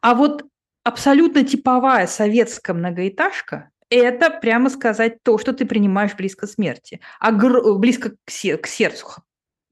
А 0.00 0.14
вот 0.14 0.44
абсолютно 0.82 1.44
типовая 1.44 2.06
советская 2.06 2.74
многоэтажка– 2.74 3.70
это, 3.90 4.30
прямо 4.30 4.68
сказать, 4.70 5.22
то, 5.22 5.38
что 5.38 5.52
ты 5.52 5.64
принимаешь 5.64 6.14
близко 6.14 6.46
смерти, 6.46 7.00
огр... 7.20 7.78
близко 7.78 8.10
к, 8.24 8.30
сер... 8.30 8.58
к 8.58 8.66
сердцу. 8.66 9.06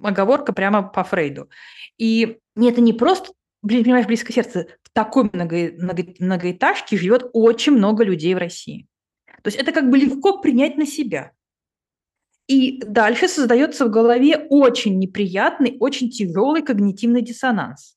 Оговорка 0.03 0.53
прямо 0.53 0.83
по 0.83 1.05
Фрейду. 1.05 1.51
И 1.99 2.39
это 2.55 2.81
не 2.81 2.93
просто 2.93 3.33
принимаешь 3.67 4.07
близко 4.07 4.33
к 4.33 4.35
сердцу. 4.35 4.67
В 4.83 4.91
такой 4.93 5.29
много... 5.33 5.73
Много... 5.79 6.05
многоэтажке 6.19 6.97
живет 6.97 7.29
очень 7.33 7.73
много 7.73 8.05
людей 8.05 8.35
в 8.35 8.39
России. 8.39 8.87
То 9.43 9.49
есть 9.49 9.59
это 9.59 9.73
как 9.73 9.91
бы 9.91 9.99
легко 9.99 10.39
принять 10.39 10.77
на 10.77 10.87
себя. 10.87 11.33
И 12.49 12.81
дальше 12.87 13.29
создается 13.29 13.87
в 13.87 13.91
голове 13.91 14.47
очень 14.51 14.99
неприятный, 14.99 15.77
очень 15.81 16.11
тяжелый 16.11 16.63
когнитивный 16.63 17.23
диссонанс. 17.23 17.97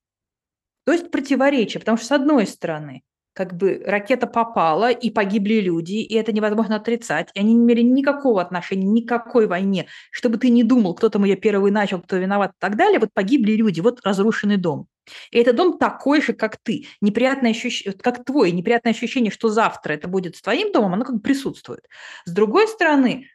То 0.86 0.94
есть 0.94 1.12
противоречие, 1.12 1.80
потому 1.80 1.98
что 1.98 2.08
с 2.08 2.12
одной 2.12 2.48
стороны, 2.48 3.04
как 3.34 3.54
бы 3.54 3.82
ракета 3.86 4.28
попала, 4.28 4.92
и 4.92 5.12
погибли 5.12 5.62
люди, 5.62 5.94
и 5.94 6.16
это 6.16 6.34
невозможно 6.34 6.78
отрицать, 6.78 7.30
и 7.34 7.40
они 7.40 7.54
не 7.54 7.64
имели 7.64 7.82
никакого 7.82 8.42
отношения 8.42 8.88
ни 8.88 9.02
к 9.02 9.08
какой 9.08 9.48
войне, 9.48 9.86
чтобы 10.12 10.38
ты 10.38 10.50
не 10.50 10.64
думал, 10.64 10.96
кто 10.96 11.10
там 11.10 11.24
ее 11.24 11.36
первый 11.36 11.72
начал, 11.72 12.02
кто 12.02 12.18
виноват 12.18 12.52
и 12.52 12.60
так 12.60 12.76
далее, 12.76 13.00
вот 13.00 13.10
погибли 13.14 13.54
люди, 13.54 13.80
вот 13.82 14.02
разрушенный 14.04 14.58
дом. 14.58 14.88
И 15.32 15.38
этот 15.38 15.56
дом 15.56 15.78
такой 15.78 16.22
же, 16.22 16.34
как 16.34 16.58
ты. 16.62 16.88
Неприятное 17.02 17.52
ощущение, 17.52 17.98
как 17.98 18.26
твой, 18.26 18.52
неприятное 18.52 18.92
ощущение, 18.92 19.32
что 19.32 19.50
завтра 19.50 19.94
это 19.94 20.08
будет 20.08 20.36
с 20.36 20.42
твоим 20.42 20.72
домом, 20.72 20.94
оно 20.94 21.06
как 21.06 21.16
бы 21.16 21.22
присутствует. 21.22 21.88
С 22.26 22.32
другой 22.32 22.68
стороны, 22.68 23.28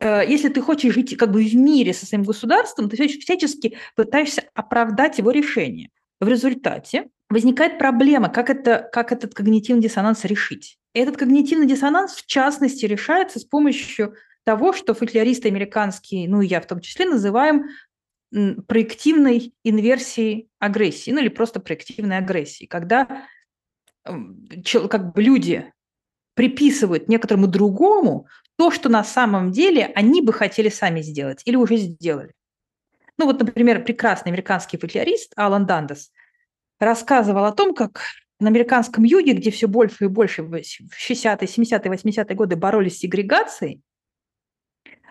если 0.00 0.48
ты 0.48 0.60
хочешь 0.60 0.94
жить 0.94 1.16
как 1.16 1.32
бы 1.32 1.42
в 1.42 1.54
мире 1.56 1.92
со 1.92 2.06
своим 2.06 2.24
государством, 2.24 2.88
ты 2.88 2.96
всячески 3.08 3.76
пытаешься 3.96 4.44
оправдать 4.54 5.18
его 5.18 5.30
решение. 5.30 5.90
В 6.20 6.28
результате 6.28 7.08
возникает 7.28 7.78
проблема, 7.78 8.28
как, 8.28 8.50
это, 8.50 8.88
как 8.92 9.12
этот 9.12 9.34
когнитивный 9.34 9.82
диссонанс 9.82 10.24
решить. 10.24 10.78
Этот 10.94 11.16
когнитивный 11.16 11.66
диссонанс, 11.66 12.14
в 12.14 12.26
частности, 12.26 12.86
решается 12.86 13.38
с 13.38 13.44
помощью 13.44 14.14
того, 14.44 14.72
что 14.72 14.94
фольклористы 14.94 15.48
американские, 15.48 16.28
ну 16.28 16.40
и 16.40 16.46
я 16.46 16.60
в 16.60 16.66
том 16.66 16.80
числе, 16.80 17.04
называем 17.06 17.66
проективной 18.66 19.52
инверсией 19.64 20.48
агрессии, 20.58 21.10
ну 21.10 21.20
или 21.20 21.28
просто 21.28 21.60
проективной 21.60 22.18
агрессией, 22.18 22.66
когда 22.66 23.26
как 24.04 25.14
бы 25.14 25.22
люди 25.22 25.72
приписывают 26.34 27.08
некоторому 27.08 27.46
другому 27.46 28.26
то, 28.58 28.72
что 28.72 28.88
на 28.88 29.04
самом 29.04 29.52
деле 29.52 29.92
они 29.94 30.20
бы 30.20 30.32
хотели 30.32 30.68
сами 30.68 31.00
сделать 31.00 31.42
или 31.44 31.54
уже 31.54 31.76
сделали. 31.76 32.32
Ну 33.16 33.26
вот, 33.26 33.38
например, 33.38 33.84
прекрасный 33.84 34.30
американский 34.30 34.76
фольклорист 34.76 35.32
Алан 35.36 35.64
Дандес 35.64 36.10
рассказывал 36.80 37.44
о 37.44 37.52
том, 37.52 37.72
как 37.72 38.02
на 38.40 38.48
американском 38.48 39.04
юге, 39.04 39.32
где 39.32 39.50
все 39.50 39.68
больше 39.68 40.04
и 40.04 40.08
больше 40.08 40.42
в 40.42 40.54
60-е, 40.54 41.48
70-е, 41.48 41.92
80-е 41.92 42.36
годы 42.36 42.56
боролись 42.56 42.96
с 42.96 43.00
сегрегацией, 43.00 43.80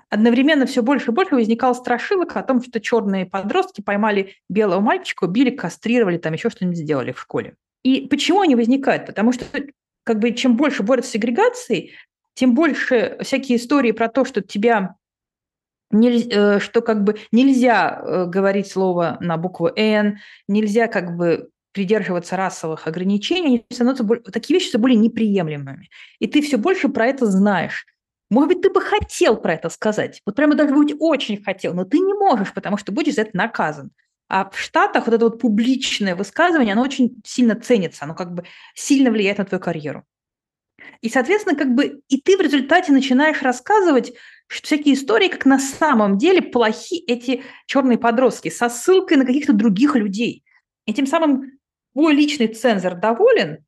одновременно 0.09 0.65
все 0.65 0.81
больше 0.81 1.11
и 1.11 1.13
больше 1.13 1.35
возникал 1.35 1.73
страшилок 1.73 2.35
о 2.35 2.43
том, 2.43 2.61
что 2.61 2.79
черные 2.79 3.25
подростки 3.25 3.81
поймали 3.81 4.35
белого 4.49 4.79
мальчика, 4.81 5.25
убили, 5.25 5.49
кастрировали, 5.49 6.17
там 6.17 6.33
еще 6.33 6.49
что-нибудь 6.49 6.77
сделали 6.77 7.11
в 7.11 7.19
школе. 7.19 7.55
И 7.83 8.07
почему 8.07 8.41
они 8.41 8.55
возникают? 8.55 9.05
Потому 9.05 9.31
что 9.31 9.45
как 10.03 10.19
бы 10.19 10.31
чем 10.31 10.55
больше 10.55 10.83
борются 10.83 11.11
с 11.11 11.13
сегрегацией, 11.13 11.93
тем 12.37 12.53
больше 12.53 13.17
всякие 13.21 13.57
истории 13.57 13.91
про 13.91 14.09
то, 14.09 14.23
что 14.23 14.41
тебя 14.41 14.95
нельзя, 15.89 16.57
э, 16.57 16.59
что 16.59 16.81
как 16.81 17.03
бы 17.03 17.17
нельзя 17.31 17.99
э, 17.99 18.25
говорить 18.27 18.67
слово 18.67 19.17
на 19.21 19.37
букву 19.37 19.71
«Н», 19.75 20.19
нельзя 20.47 20.87
как 20.87 21.17
бы 21.17 21.49
придерживаться 21.71 22.37
расовых 22.37 22.85
ограничений, 22.85 23.47
они 23.47 23.65
становятся 23.71 24.05
такие 24.31 24.59
вещи 24.59 24.69
все 24.69 24.77
более 24.77 24.99
неприемлемыми. 24.99 25.89
И 26.19 26.27
ты 26.27 26.43
все 26.43 26.57
больше 26.57 26.89
про 26.89 27.07
это 27.07 27.25
знаешь. 27.25 27.87
Может 28.29 28.49
быть, 28.49 28.61
ты 28.61 28.69
бы 28.69 28.81
хотел 28.81 29.37
про 29.37 29.55
это 29.55 29.69
сказать. 29.69 30.21
Вот 30.23 30.35
прямо 30.35 30.53
даже 30.53 30.75
быть 30.75 30.93
очень 30.99 31.43
хотел, 31.43 31.73
но 31.73 31.85
ты 31.85 31.97
не 31.97 32.13
можешь, 32.13 32.53
потому 32.53 32.77
что 32.77 32.91
будешь 32.91 33.15
за 33.15 33.21
это 33.21 33.35
наказан. 33.35 33.89
А 34.29 34.47
в 34.47 34.59
Штатах 34.59 35.07
вот 35.07 35.15
это 35.15 35.25
вот 35.25 35.41
публичное 35.41 36.15
высказывание, 36.15 36.73
оно 36.73 36.83
очень 36.83 37.19
сильно 37.25 37.55
ценится, 37.55 38.05
оно 38.05 38.13
как 38.13 38.33
бы 38.35 38.43
сильно 38.75 39.09
влияет 39.09 39.39
на 39.39 39.45
твою 39.45 39.63
карьеру. 39.63 40.05
И, 41.01 41.09
соответственно, 41.09 41.55
как 41.55 41.73
бы 41.73 42.01
и 42.07 42.21
ты 42.21 42.37
в 42.37 42.41
результате 42.41 42.91
начинаешь 42.91 43.41
рассказывать 43.41 44.13
всякие 44.47 44.95
истории, 44.95 45.27
как 45.27 45.45
на 45.45 45.59
самом 45.59 46.17
деле 46.17 46.41
плохи 46.41 47.03
эти 47.07 47.43
черные 47.65 47.97
подростки, 47.97 48.49
со 48.49 48.69
ссылкой 48.69 49.17
на 49.17 49.25
каких-то 49.25 49.53
других 49.53 49.95
людей. 49.95 50.43
И 50.85 50.93
тем 50.93 51.05
самым 51.05 51.59
твой 51.93 52.13
личный 52.13 52.47
цензор 52.47 52.95
доволен, 52.95 53.65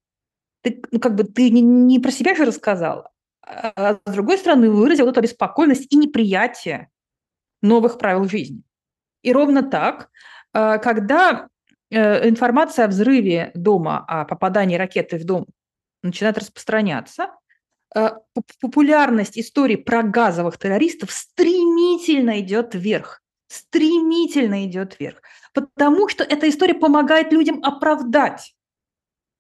ты, 0.62 0.82
ну, 0.91 0.99
как 0.99 1.15
бы 1.15 1.23
ты 1.23 1.49
не, 1.49 1.62
не 1.62 1.99
про 1.99 2.12
себя 2.12 2.36
же 2.36 2.45
рассказал, 2.45 3.10
а, 3.41 3.71
а 3.75 3.99
с 4.05 4.13
другой 4.13 4.38
стороны 4.38 4.69
выразил 4.69 5.05
вот 5.05 5.12
эту 5.12 5.21
беспокойность 5.21 5.91
и 5.91 5.97
неприятие 5.97 6.89
новых 7.62 7.97
правил 7.97 8.25
жизни. 8.25 8.63
И 9.21 9.34
ровно 9.34 9.63
так, 9.63 10.10
а, 10.53 10.77
когда 10.77 11.47
э, 11.89 12.29
информация 12.29 12.86
о 12.86 12.88
взрыве 12.88 13.51
дома, 13.53 14.05
о 14.08 14.25
попадании 14.25 14.77
ракеты 14.77 15.17
в 15.17 15.25
дом 15.25 15.47
начинает 16.04 16.38
распространяться, 16.38 17.32
э, 17.96 18.12
популярность 18.62 19.38
истории 19.38 19.76
про 19.76 20.04
газовых 20.04 20.58
террористов 20.58 21.12
стремительно 21.12 22.40
идет 22.40 22.76
вверх. 22.76 23.22
Стремительно 23.48 24.66
идет 24.66 25.00
вверх. 25.00 25.22
Потому 25.54 26.08
что 26.08 26.24
эта 26.24 26.48
история 26.48 26.76
помогает 26.76 27.34
людям 27.34 27.64
оправдать 27.64 28.54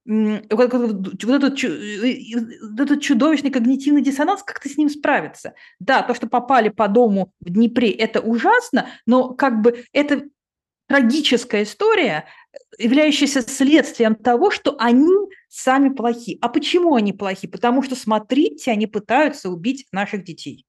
вот, 0.05 0.73
этот, 0.73 1.23
вот 1.23 2.79
этот 2.79 3.01
чудовищный 3.01 3.51
когнитивный 3.51 4.01
диссонанс, 4.01 4.41
как 4.41 4.59
ты 4.59 4.67
с 4.69 4.77
ним 4.77 4.89
справиться? 4.89 5.53
Да, 5.79 6.01
то, 6.01 6.15
что 6.15 6.27
попали 6.27 6.69
по 6.69 6.87
дому 6.87 7.31
в 7.39 7.49
Днепре, 7.51 7.91
это 7.91 8.19
ужасно, 8.19 8.87
но 9.05 9.33
как 9.35 9.61
бы 9.61 9.83
это 9.93 10.23
трагическая 10.89 11.63
история, 11.63 12.25
являющаяся 12.79 13.41
следствием 13.41 14.15
того, 14.15 14.49
что 14.49 14.75
они 14.79 15.13
сами 15.47 15.89
плохи. 15.89 16.37
А 16.41 16.49
почему 16.49 16.95
они 16.95 17.13
плохи? 17.13 17.47
Потому 17.47 17.83
что, 17.83 17.95
смотрите, 17.95 18.71
они 18.71 18.87
пытаются 18.87 19.49
убить 19.49 19.87
наших 19.91 20.23
детей. 20.23 20.65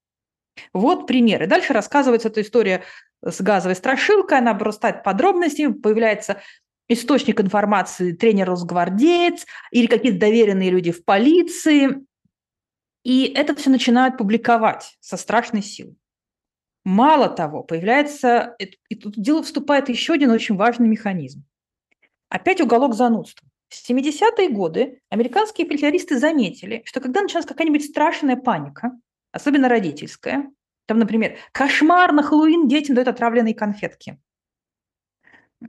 Вот 0.75 1.07
примеры. 1.07 1.47
Дальше 1.47 1.73
рассказывается 1.73 2.29
эта 2.29 2.43
история 2.43 2.85
с 3.25 3.41
газовой 3.41 3.77
страшилкой, 3.77 4.39
она 4.39 4.51
обрастает 4.51 5.03
подробностями, 5.03 5.73
появляется 5.73 6.43
источник 6.89 7.41
информации 7.41 8.13
тренер-росгвардеец 8.13 9.47
или 9.71 9.87
какие-то 9.87 10.19
доверенные 10.19 10.71
люди 10.71 10.93
в 10.93 11.05
полиции. 11.05 12.05
И 13.05 13.25
это 13.35 13.55
все 13.55 13.71
начинают 13.71 14.19
публиковать 14.19 14.99
со 15.01 15.17
страшной 15.17 15.63
силой. 15.63 15.97
Мало 16.85 17.29
того, 17.29 17.63
появляется, 17.63 18.57
и 18.59 18.95
тут 18.95 19.15
дело 19.17 19.43
вступает 19.43 19.89
еще 19.89 20.15
один 20.15 20.31
очень 20.31 20.57
важный 20.57 20.89
механизм. 20.89 21.45
Опять 22.31 22.61
уголок 22.61 22.95
занудства. 22.95 23.47
В 23.69 23.89
70-е 23.89 24.49
годы 24.49 25.01
американские 25.11 25.67
фольклористы 25.67 26.19
заметили, 26.19 26.83
что 26.87 27.01
когда 27.01 27.23
началась 27.23 27.47
какая-нибудь 27.47 27.85
страшная 27.85 28.37
паника, 28.37 28.93
особенно 29.31 29.69
родительская, 29.69 30.51
там, 30.87 30.99
например, 30.99 31.37
кошмар 31.53 32.13
на 32.13 32.23
Хэллоуин 32.23 32.67
детям 32.67 32.97
дают 32.97 33.09
отравленные 33.09 33.55
конфетки. 33.55 34.19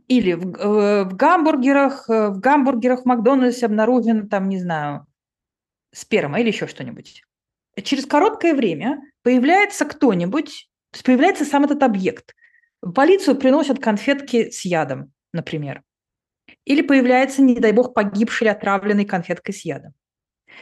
Или 0.08 0.34
в, 0.34 0.56
э, 0.56 1.04
в 1.04 1.16
гамбургерах, 1.16 2.10
э, 2.10 2.30
в 2.30 2.40
гамбургерах 2.40 3.04
в 3.04 3.06
Макдональдсе 3.06 3.66
обнаружен, 3.66 4.30
там, 4.30 4.50
не 4.50 4.58
знаю, 4.58 5.06
сперма 5.94 6.40
или 6.40 6.48
еще 6.48 6.66
что-нибудь. 6.66 7.24
Через 7.84 8.06
короткое 8.06 8.56
время 8.56 9.02
появляется 9.22 9.86
кто-нибудь, 9.86 10.71
то 10.92 10.98
есть 10.98 11.06
появляется 11.06 11.46
сам 11.46 11.64
этот 11.64 11.84
объект. 11.84 12.36
В 12.82 12.92
полицию 12.92 13.38
приносят 13.38 13.80
конфетки 13.80 14.50
с 14.50 14.66
ядом, 14.66 15.14
например. 15.34 15.84
Или 16.66 16.82
появляется, 16.82 17.42
не 17.42 17.56
дай 17.56 17.72
бог, 17.72 17.94
погибший 17.94 18.46
или 18.46 18.52
отравленный 18.52 19.06
конфеткой 19.06 19.54
с 19.54 19.64
ядом. 19.64 19.94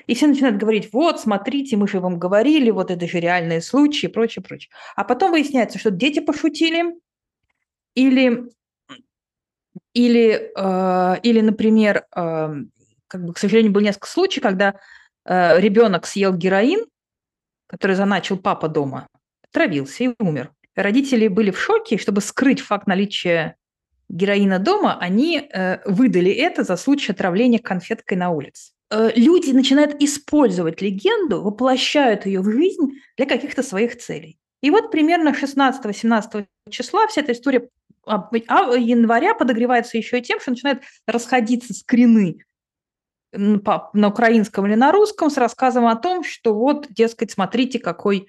И 0.05 0.13
все 0.13 0.27
начинают 0.27 0.57
говорить, 0.57 0.93
вот, 0.93 1.19
смотрите, 1.19 1.75
мы 1.77 1.87
же 1.87 1.99
вам 1.99 2.19
говорили, 2.19 2.69
вот 2.69 2.91
это 2.91 3.07
же 3.07 3.19
реальные 3.19 3.61
случаи 3.61 4.05
и 4.05 4.11
прочее, 4.11 4.43
прочее. 4.43 4.71
А 4.95 5.03
потом 5.03 5.31
выясняется, 5.31 5.79
что 5.79 5.89
дети 5.89 6.19
пошутили, 6.19 6.95
или, 7.95 8.43
или, 9.93 10.51
э, 10.55 11.19
или 11.23 11.41
например, 11.41 12.05
э, 12.15 12.53
как 13.07 13.25
бы, 13.25 13.33
к 13.33 13.39
сожалению, 13.39 13.71
был 13.71 13.81
несколько 13.81 14.07
случаев, 14.07 14.43
когда 14.43 14.79
э, 15.25 15.59
ребенок 15.59 16.05
съел 16.05 16.33
героин, 16.33 16.85
который 17.65 17.95
заначил 17.95 18.37
папа 18.37 18.67
дома, 18.67 19.07
травился 19.51 20.03
и 20.05 20.13
умер. 20.19 20.51
Родители 20.75 21.27
были 21.27 21.51
в 21.51 21.59
шоке, 21.59 21.97
чтобы 21.97 22.21
скрыть 22.21 22.61
факт 22.61 22.87
наличия 22.87 23.55
героина 24.09 24.59
дома, 24.59 24.97
они 24.99 25.37
э, 25.37 25.79
выдали 25.89 26.31
это 26.31 26.63
за 26.63 26.77
случай 26.77 27.11
отравления 27.11 27.59
конфеткой 27.59 28.17
на 28.17 28.31
улице. 28.31 28.71
Э, 28.89 29.11
люди 29.15 29.51
начинают 29.51 30.01
использовать 30.01 30.81
легенду, 30.81 31.41
воплощают 31.41 32.25
ее 32.25 32.41
в 32.41 32.51
жизнь 32.51 32.93
для 33.17 33.25
каких-то 33.25 33.61
своих 33.61 33.97
целей. 33.97 34.39
И 34.61 34.71
вот 34.71 34.91
примерно 34.91 35.29
16-17 35.29 36.45
числа 36.69 37.07
вся 37.07 37.21
эта 37.21 37.31
история 37.33 37.69
а 38.05 38.27
января 38.33 39.35
подогревается 39.35 39.97
еще 39.97 40.17
и 40.17 40.21
тем, 40.21 40.39
что 40.39 40.51
начинают 40.51 40.81
расходиться 41.05 41.73
скрины 41.73 42.39
на 43.31 44.07
украинском 44.07 44.65
или 44.65 44.73
на 44.73 44.91
русском 44.91 45.29
с 45.29 45.37
рассказом 45.37 45.85
о 45.85 45.95
том, 45.95 46.23
что 46.23 46.55
вот, 46.55 46.87
дескать, 46.89 47.31
смотрите, 47.31 47.77
какой, 47.77 48.27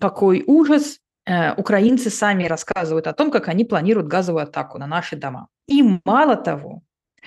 какой 0.00 0.44
ужас, 0.46 0.98
э, 1.26 1.54
украинцы 1.54 2.10
сами 2.10 2.44
рассказывают 2.44 3.06
о 3.06 3.12
том, 3.12 3.30
как 3.30 3.48
они 3.48 3.64
планируют 3.64 4.08
газовую 4.08 4.44
атаку 4.44 4.78
на 4.78 4.86
наши 4.86 5.16
дома. 5.16 5.48
И 5.66 5.82
мало 6.04 6.36
того, 6.36 6.82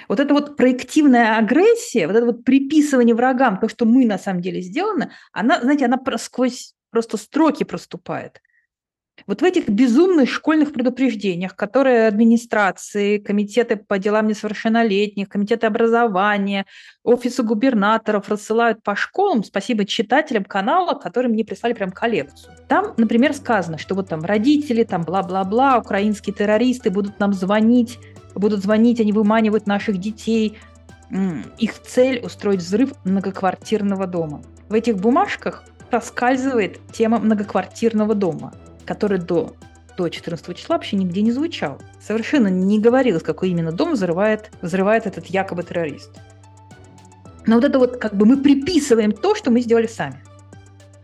вот 0.08 0.20
эта 0.20 0.34
вот 0.34 0.58
проективная 0.58 1.38
агрессия, 1.38 2.08
вот 2.08 2.16
это 2.16 2.26
вот 2.26 2.44
приписывание 2.44 3.16
врагам, 3.16 3.60
то, 3.60 3.70
что 3.70 3.86
мы 3.86 4.06
на 4.06 4.18
самом 4.18 4.42
деле 4.42 4.62
сделаны, 4.62 5.12
она, 5.32 5.62
знаете, 5.62 5.86
она 5.86 6.00
сквозь 6.18 6.74
просто 6.90 7.18
строки 7.18 7.64
проступает. 7.64 8.42
Вот 9.28 9.42
в 9.42 9.46
этих 9.46 9.70
безумных 9.70 10.30
школьных 10.30 10.74
предупреждениях, 10.74 11.56
которые 11.56 12.08
администрации, 12.08 13.20
комитеты 13.20 13.78
по 13.78 13.98
делам 13.98 14.28
несовершеннолетних, 14.28 15.30
комитеты 15.30 15.68
образования, 15.68 16.66
офисы 17.04 17.44
губернаторов 17.44 18.28
рассылают 18.28 18.84
по 18.84 18.96
школам, 18.96 19.44
спасибо 19.44 19.86
читателям 19.86 20.44
канала, 20.44 21.00
которые 21.00 21.32
мне 21.32 21.46
прислали 21.46 21.74
прям 21.74 21.92
коллекцию. 21.92 22.54
Там, 22.68 22.94
например, 22.98 23.34
сказано, 23.34 23.78
что 23.78 23.96
вот 23.96 24.10
там 24.10 24.26
родители, 24.26 24.84
там 24.84 25.04
бла-бла-бла, 25.04 25.78
украинские 25.78 26.34
террористы 26.34 26.90
будут 26.90 27.20
нам 27.20 27.34
звонить, 27.34 28.00
будут 28.36 28.62
звонить, 28.62 29.00
они 29.00 29.14
выманивают 29.14 29.68
наших 29.68 30.00
детей. 30.00 30.58
Их 31.60 31.80
цель– 31.80 32.20
устроить 32.24 32.62
взрыв 32.62 32.94
многоквартирного 33.06 34.08
дома. 34.08 34.42
В 34.70 34.74
этих 34.74 34.98
бумажках 34.98 35.64
проскальзывает 35.92 36.80
тема 36.92 37.20
многоквартирного 37.20 38.16
дома, 38.16 38.52
который 38.86 39.20
до, 39.20 39.56
до 39.98 40.10
14 40.10 40.58
числа 40.58 40.76
вообще 40.76 40.96
нигде 40.96 41.22
не 41.22 41.32
звучал. 41.32 41.82
Совершенно 42.06 42.48
не 42.48 42.80
говорилось, 42.80 43.24
какой 43.24 43.50
именно 43.50 43.72
дом 43.72 43.94
взрывает, 43.94 44.52
взрывает 44.62 45.06
этот 45.06 45.28
якобы 45.28 45.64
террорист. 45.64 46.12
Но 47.46 47.56
вот 47.56 47.64
это 47.64 47.80
вот 47.80 47.98
как 47.98 48.16
бы 48.16 48.26
мы 48.26 48.38
приписываем 48.38 49.12
то, 49.12 49.36
что 49.36 49.52
мы 49.52 49.62
сделали 49.62 49.88
сами. 49.88 50.24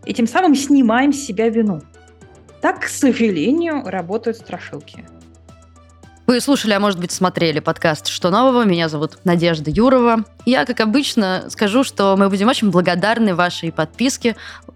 И 0.05 0.13
тем 0.13 0.27
самым 0.27 0.55
снимаем 0.55 1.13
с 1.13 1.17
себя 1.17 1.49
вину. 1.49 1.81
Так, 2.61 2.81
к 2.81 2.87
сожалению, 2.87 3.83
работают 3.85 4.37
страшилки. 4.37 5.05
Вы 6.29 6.41
слушали, 6.41 6.73
а 6.73 6.79
может 6.79 6.99
быть 6.99 7.11
смотрели 7.11 7.59
подкаст 7.59 8.05
«Что 8.05 8.29
нового?». 8.29 8.63
Меня 8.63 8.87
зовут 8.87 9.17
Надежда 9.23 9.71
Юрова. 9.71 10.25
Я, 10.45 10.65
как 10.65 10.79
обычно, 10.79 11.45
скажу, 11.49 11.83
что 11.83 12.15
мы 12.17 12.29
будем 12.29 12.47
очень 12.47 12.69
благодарны 12.69 13.33
вашей 13.33 13.71
подписке, 13.71 14.35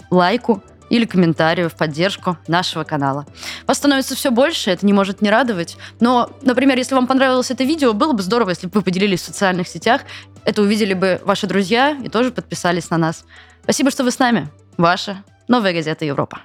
лайку 0.10 0.64
или 0.94 1.06
комментарию 1.06 1.72
в 1.72 1.74
поддержку 1.74 2.38
нашего 2.48 2.84
канала. 2.84 3.26
Вас 3.66 3.78
становится 3.78 4.14
все 4.14 4.30
больше, 4.30 4.70
это 4.70 4.86
не 4.86 4.94
может 4.94 5.22
не 5.22 5.32
радовать. 5.32 5.76
Но, 6.00 6.30
например, 6.44 6.78
если 6.78 6.94
вам 6.94 7.08
понравилось 7.08 7.50
это 7.50 7.64
видео, 7.64 7.94
было 7.94 8.14
бы 8.14 8.22
здорово, 8.22 8.50
если 8.50 8.68
бы 8.68 8.74
вы 8.76 8.82
поделились 8.84 9.22
в 9.22 9.26
социальных 9.26 9.68
сетях. 9.68 10.02
Это 10.46 10.62
увидели 10.62 10.94
бы 10.94 11.20
ваши 11.26 11.48
друзья 11.48 11.98
и 12.04 12.10
тоже 12.10 12.30
подписались 12.30 12.92
на 12.92 13.00
нас. 13.00 13.26
Спасибо, 13.64 13.90
что 13.90 14.04
вы 14.04 14.12
с 14.12 14.20
нами. 14.20 14.50
Ваша 14.78 15.24
новая 15.48 15.74
газета 15.74 16.06
Европа. 16.06 16.42